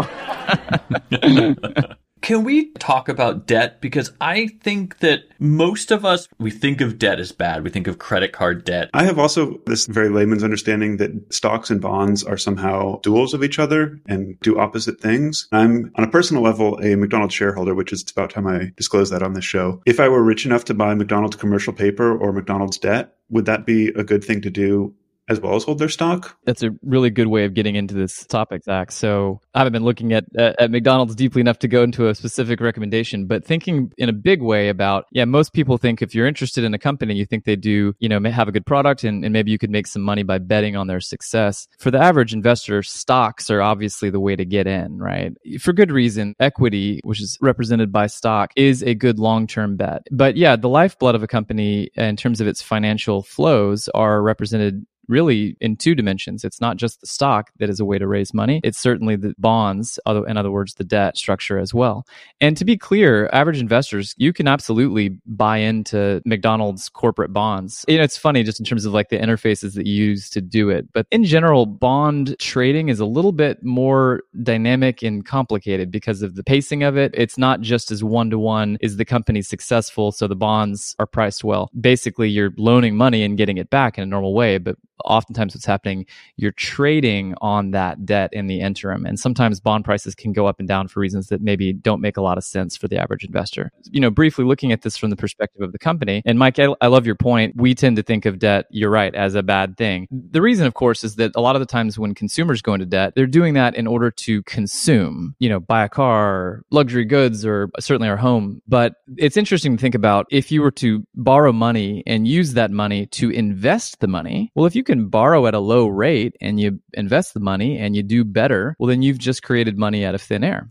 Can 2.21 2.45
we 2.45 2.73
talk 2.73 3.09
about 3.09 3.47
debt? 3.47 3.81
Because 3.81 4.13
I 4.21 4.49
think 4.63 4.99
that 4.99 5.25
most 5.39 5.91
of 5.91 6.05
us, 6.05 6.29
we 6.39 6.51
think 6.51 6.81
of 6.81 6.99
debt 6.99 7.21
as 7.21 7.33
bad. 7.33 7.65
We 7.65 7.71
think 7.71 7.87
of 7.87 7.99
credit 7.99 8.33
card 8.33 8.65
debt. 8.65 8.91
I 8.95 9.05
have 9.05 9.19
also 9.19 9.61
this 9.67 9.87
very 9.87 10.09
layman's 10.09 10.45
understanding 10.45 10.97
that 10.99 11.33
stocks 11.33 11.71
and 11.71 11.81
bonds 11.81 12.25
are 12.25 12.37
somehow 12.37 13.01
duals 13.03 13.35
of 13.35 13.45
each 13.45 13.59
other 13.59 14.01
and 14.07 14.39
do 14.41 14.59
opposite 14.59 15.01
things. 15.01 15.49
I'm 15.53 15.93
on 15.97 16.05
a 16.05 16.11
personal 16.11 16.43
level 16.43 16.79
a 16.83 16.97
McDonald's 16.97 17.35
shareholder, 17.35 17.75
which 17.75 17.93
is 17.93 18.05
about 18.11 18.31
time 18.31 18.47
I 18.47 18.73
disclose 18.77 19.11
that 19.11 19.23
on 19.23 19.35
this 19.35 19.45
show. 19.45 19.83
If 19.87 20.01
I 20.01 20.09
were 20.09 20.23
rich 20.23 20.47
enough 20.47 20.65
to 20.67 20.75
buy 20.75 20.95
McDonald's 20.95 21.37
commercial 21.37 21.73
paper 21.73 22.17
or 22.17 22.33
McDonald's 22.33 22.79
debt, 22.79 23.15
would 23.31 23.47
that 23.47 23.67
be 23.67 23.89
a 23.89 24.05
good 24.05 24.25
thing 24.25 24.41
to 24.43 24.51
do 24.51 24.95
as 25.29 25.41
well 25.41 25.55
as 25.55 25.65
hold 25.65 25.79
their 25.79 25.89
stock. 25.89 26.37
That's 26.45 26.63
a 26.63 26.71
really 26.83 27.11
good 27.11 27.27
way 27.27 27.45
of 27.45 27.55
getting 27.55 27.77
into 27.77 27.95
this 27.95 28.25
topic, 28.27 28.65
Zach. 28.65 28.91
So 28.91 29.41
I 29.55 29.59
haven't 29.59 29.73
been 29.73 29.85
looking 29.85 30.13
at, 30.13 30.25
at, 30.37 30.61
at 30.61 30.71
McDonald's 30.71 31.15
deeply 31.15 31.41
enough 31.41 31.59
to 31.61 31.69
go 31.69 31.83
into 31.83 32.09
a 32.09 32.15
specific 32.15 32.61
recommendation, 32.61 33.27
but 33.27 33.45
thinking 33.45 33.93
in 33.99 34.09
a 34.09 34.13
big 34.13 34.43
way 34.43 34.69
about, 34.69 35.05
yeah, 35.13 35.25
most 35.25 35.53
people 35.53 35.79
think 35.79 36.03
if 36.03 36.15
you're 36.15 36.27
interested 36.27 36.65
in 36.65 36.75
a 36.75 36.79
company, 36.79 37.15
you 37.15 37.27
think 37.27 37.45
they 37.45 37.57
do, 37.57 37.95
you 37.99 38.09
know, 38.09 38.21
have 38.31 38.49
a 38.49 38.53
good 38.53 38.67
product 38.67 39.05
and, 39.05 39.25
and 39.25 39.33
maybe 39.33 39.51
you 39.51 39.59
could 39.59 39.71
make 39.71 39.87
some 39.87 40.03
money 40.03 40.23
by 40.23 40.39
betting 40.39 40.77
on 40.77 40.87
their 40.87 41.01
success. 41.01 41.69
For 41.79 41.91
the 41.91 41.99
average 41.99 42.33
investor, 42.33 42.83
stocks 42.83 43.51
are 43.51 43.61
obviously 43.61 44.11
the 44.11 44.21
way 44.21 44.37
to 44.37 44.45
get 44.45 44.67
in, 44.67 44.99
right? 44.99 45.33
For 45.61 45.73
good 45.73 45.91
reason. 45.91 46.35
Equity, 46.41 47.01
which 47.05 47.21
is 47.21 47.39
represented 47.41 47.93
by 47.93 48.07
stock, 48.07 48.53
is 48.57 48.83
a 48.83 48.95
good 48.95 49.19
long-term 49.19 49.77
bet. 49.77 50.07
But 50.11 50.37
yeah, 50.37 50.57
the 50.57 50.69
lifeblood 50.69 51.15
of 51.15 51.23
a 51.23 51.27
company 51.27 51.91
in 51.95 52.17
terms 52.17 52.41
of 52.41 52.47
its 52.47 52.63
financial 52.63 53.23
flows 53.23 53.89
are 53.95 54.23
represented 54.23 54.87
really 55.09 55.57
in 55.61 55.77
two 55.77 55.95
dimensions. 55.95 56.45
It's 56.45 56.61
not 56.61 56.77
just 56.77 57.01
the 57.01 57.07
stock 57.07 57.51
that 57.59 57.71
is 57.71 57.81
a 57.81 57.85
way 57.85 57.99
to 57.99 58.07
raise 58.07 58.35
money. 58.35 58.61
It's 58.63 58.79
certainly 58.79 59.17
the 59.17 59.35
bonds, 59.39 59.99
in 60.07 60.37
other 60.37 60.51
words, 60.51 60.75
the 60.75 60.85
debt 60.85 61.17
structure 61.17 61.59
as 61.59 61.73
well. 61.73 62.07
And 62.41 62.57
to 62.57 62.65
be 62.65 62.77
clear, 62.77 63.29
average 63.33 63.61
investors, 63.61 64.15
you 64.19 64.33
can 64.33 64.47
absolutely 64.47 65.19
buy 65.27 65.59
into 65.59 66.23
McDonald's 66.25 66.89
corporate 66.89 67.33
bonds. 67.33 67.85
You 67.89 67.99
know, 67.99 68.05
it's 68.05 68.19
funny 68.19 68.43
just 68.43 68.61
in 68.61 68.67
terms 68.67 68.85
of 68.85 68.93
like 68.93 69.09
the 69.09 69.19
interfaces 69.19 69.75
that 69.75 69.87
you 69.87 70.05
use 70.05 70.31
to 70.31 70.41
do 70.41 70.71
it. 70.71 70.93
But 70.93 71.07
in 71.11 71.25
general, 71.25 71.67
bond 71.67 72.37
trading 72.39 72.89
is 72.89 73.01
a 73.01 73.07
little 73.07 73.33
bit 73.33 73.63
more 73.65 74.23
dynamic 74.43 75.03
and 75.03 75.25
complicated 75.25 75.91
because 75.91 76.23
of 76.23 76.35
the 76.35 76.45
pacing 76.45 76.83
of 76.83 76.97
it. 76.97 77.13
It's 77.15 77.39
not 77.39 77.61
just 77.61 77.91
as 77.91 78.05
one 78.05 78.31
to 78.31 78.39
one 78.39 78.79
is 78.81 78.97
the 78.97 79.05
company 79.05 79.43
successful, 79.43 80.13
so 80.13 80.27
the 80.27 80.37
bonds 80.37 80.95
are 80.99 81.07
priced 81.07 81.45
well. 81.45 81.71
Basically, 81.81 82.29
you're 82.29 82.53
loaning 82.57 82.97
money 82.97 83.23
and 83.23 83.37
getting 83.37 83.59
it 83.59 83.71
back 83.71 83.99
in 83.99 84.03
a 84.03 84.07
normal 84.07 84.35
way, 84.35 84.59
but 84.59 84.77
oftentimes 85.05 85.55
what's 85.55 85.67
happening, 85.67 86.07
you're 86.37 86.53
trading 86.53 87.35
on 87.41 87.73
that 87.73 88.05
debt 88.05 88.31
in 88.33 88.47
the 88.47 88.61
interim. 88.61 89.05
And 89.07 89.19
sometimes 89.19 89.61
bond 89.61 89.85
prices 89.85 90.15
can 90.15 90.33
go 90.33 90.47
up 90.47 90.59
and 90.59 90.69
down 90.69 90.89
for 90.89 91.01
reasons 91.01 91.29
that 91.29 91.41
maybe 91.41 91.73
don't 91.73 92.01
make 92.01 92.17
a 92.17 92.23
lot 92.23 92.39
of 92.39 92.45
sense 92.45 92.77
for 92.77 92.89
the 92.89 92.97
average 92.97 93.25
investor. 93.25 93.71
You 93.91 94.01
know, 94.01 94.11
briefly 94.11 94.45
looking 94.45 94.73
at 94.73 94.83
this 94.83 94.97
from 94.97 95.11
the 95.11 95.17
perspective 95.17 95.63
of 95.63 95.73
the 95.73 95.79
company, 95.79 96.23
and 96.25 96.39
Mike, 96.39 96.59
I, 96.59 96.69
I 96.81 96.89
love 96.89 97.07
your 97.07 97.15
point. 97.15 97.55
We 97.57 97.75
tend 97.75 97.97
to 97.97 98.03
think 98.03 98.27
of 98.27 98.39
debt, 98.39 98.67
you're 98.71 98.91
right, 98.91 99.15
as 99.15 99.35
a 99.35 99.43
bad 99.43 99.77
thing. 99.77 100.07
The 100.11 100.43
reason, 100.43 100.67
of 100.67 100.75
course, 100.75 101.05
is 101.05 101.17
that 101.17 101.33
a 101.35 101.41
lot 101.41 101.57
of 101.57 101.61
the 101.61 101.67
times 101.67 101.99
when 101.99 102.15
consumers 102.15 102.63
go 102.63 102.75
into 102.75 102.87
debt, 102.87 103.15
they're 103.15 103.27
doing 103.27 103.55
that 103.55 103.75
in 103.75 103.87
order 103.87 104.11
to 104.11 104.43
consume, 104.45 105.35
you 105.39 105.49
know, 105.49 105.61
buy 105.61 105.85
a 105.85 105.89
car, 105.89 106.63
luxury 106.71 107.05
goods, 107.05 107.45
or 107.45 107.71
certainly 107.81 108.09
our 108.09 108.17
home. 108.17 108.63
But 108.67 108.95
it's 109.17 109.37
interesting 109.37 109.77
to 109.77 109.81
think 109.81 109.95
about 109.95 110.27
if 110.31 110.51
you 110.51 110.63
were 110.63 110.71
to 110.73 111.07
borrow 111.15 111.53
money 111.53 112.03
and 112.07 112.27
use 112.27 112.55
that 112.55 112.71
money 112.71 113.07
to 113.07 113.31
invest 113.31 114.01
the 114.01 114.09
money. 114.09 114.51
Well, 114.55 114.67
if 114.67 114.75
you 114.75 114.85
can 114.89 115.09
borrow 115.09 115.47
at 115.47 115.55
a 115.55 115.61
low 115.61 115.87
rate 115.87 116.35
and 116.41 116.59
you 116.59 116.81
invest 116.95 117.35
the 117.35 117.41
money 117.41 117.79
and 117.79 117.95
you 117.95 118.03
do 118.03 118.25
better, 118.25 118.75
well, 118.79 118.89
then 118.89 119.03
you've 119.03 119.19
just 119.19 119.43
created 119.43 119.79
money 119.79 120.05
out 120.05 120.15
of 120.15 120.23
thin 120.23 120.43
air. 120.43 120.67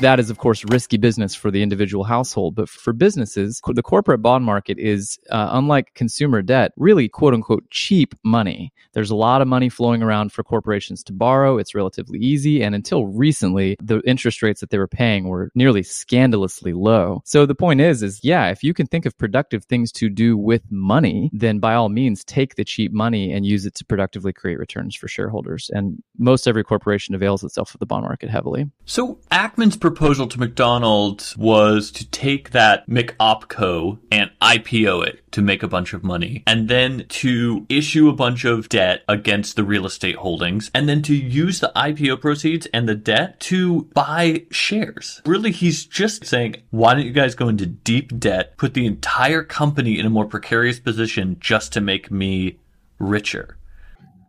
That 0.00 0.18
is, 0.18 0.28
of 0.28 0.38
course, 0.38 0.64
risky 0.64 0.96
business 0.96 1.34
for 1.34 1.50
the 1.50 1.62
individual 1.62 2.04
household. 2.04 2.54
But 2.56 2.68
for 2.68 2.92
businesses, 2.92 3.60
the 3.66 3.82
corporate 3.82 4.22
bond 4.22 4.44
market 4.44 4.78
is, 4.78 5.18
uh, 5.30 5.50
unlike 5.52 5.94
consumer 5.94 6.42
debt, 6.42 6.72
really 6.76 7.08
quote 7.08 7.34
unquote 7.34 7.68
cheap 7.70 8.14
money. 8.24 8.72
There's 8.92 9.10
a 9.10 9.16
lot 9.16 9.40
of 9.40 9.48
money 9.48 9.68
flowing 9.68 10.02
around 10.02 10.32
for 10.32 10.42
corporations 10.42 11.02
to 11.04 11.12
borrow. 11.12 11.58
It's 11.58 11.74
relatively 11.74 12.18
easy. 12.18 12.62
And 12.62 12.74
until 12.74 13.06
recently, 13.06 13.76
the 13.80 14.00
interest 14.00 14.42
rates 14.42 14.60
that 14.60 14.70
they 14.70 14.78
were 14.78 14.88
paying 14.88 15.28
were 15.28 15.50
nearly 15.54 15.82
scandalously 15.82 16.72
low. 16.72 17.22
So 17.24 17.46
the 17.46 17.54
point 17.54 17.80
is, 17.80 18.02
is 18.02 18.20
yeah, 18.22 18.48
if 18.48 18.62
you 18.64 18.74
can 18.74 18.86
think 18.86 19.06
of 19.06 19.16
productive 19.16 19.64
things 19.64 19.92
to 19.92 20.08
do 20.08 20.36
with 20.36 20.62
money, 20.70 21.30
then 21.32 21.58
by 21.58 21.74
all 21.74 21.88
means, 21.88 22.24
take 22.24 22.56
the 22.56 22.64
cheap 22.64 22.92
money 22.92 23.32
and 23.32 23.46
use 23.46 23.66
it 23.66 23.74
to 23.76 23.84
productively 23.84 24.32
create 24.32 24.58
returns 24.58 24.94
for 24.94 25.08
shareholders. 25.08 25.70
And 25.72 26.02
most 26.18 26.46
every 26.46 26.64
corporation 26.64 27.14
avails 27.14 27.44
itself 27.44 27.74
of 27.74 27.80
the 27.80 27.86
bond 27.86 28.04
market 28.04 28.30
heavily. 28.30 28.70
So 28.84 29.18
Ackman's 29.30 29.76
proposal 29.84 30.26
to 30.26 30.40
McDonald's 30.40 31.36
was 31.36 31.90
to 31.90 32.08
take 32.08 32.52
that 32.52 32.88
McOpCo 32.88 33.98
and 34.10 34.30
IPO 34.40 35.06
it 35.06 35.20
to 35.32 35.42
make 35.42 35.62
a 35.62 35.68
bunch 35.68 35.92
of 35.92 36.02
money, 36.02 36.42
and 36.46 36.70
then 36.70 37.04
to 37.10 37.66
issue 37.68 38.08
a 38.08 38.14
bunch 38.14 38.46
of 38.46 38.70
debt 38.70 39.02
against 39.08 39.56
the 39.56 39.62
real 39.62 39.84
estate 39.84 40.16
holdings, 40.16 40.70
and 40.74 40.88
then 40.88 41.02
to 41.02 41.14
use 41.14 41.60
the 41.60 41.70
IPO 41.76 42.18
proceeds 42.22 42.64
and 42.72 42.88
the 42.88 42.94
debt 42.94 43.38
to 43.40 43.82
buy 43.92 44.46
shares. 44.50 45.20
Really, 45.26 45.50
he's 45.50 45.84
just 45.84 46.24
saying, 46.24 46.56
why 46.70 46.94
don't 46.94 47.04
you 47.04 47.12
guys 47.12 47.34
go 47.34 47.48
into 47.48 47.66
deep 47.66 48.18
debt, 48.18 48.56
put 48.56 48.72
the 48.72 48.86
entire 48.86 49.42
company 49.42 49.98
in 49.98 50.06
a 50.06 50.10
more 50.10 50.24
precarious 50.24 50.80
position 50.80 51.36
just 51.40 51.74
to 51.74 51.82
make 51.82 52.10
me 52.10 52.58
richer? 52.98 53.58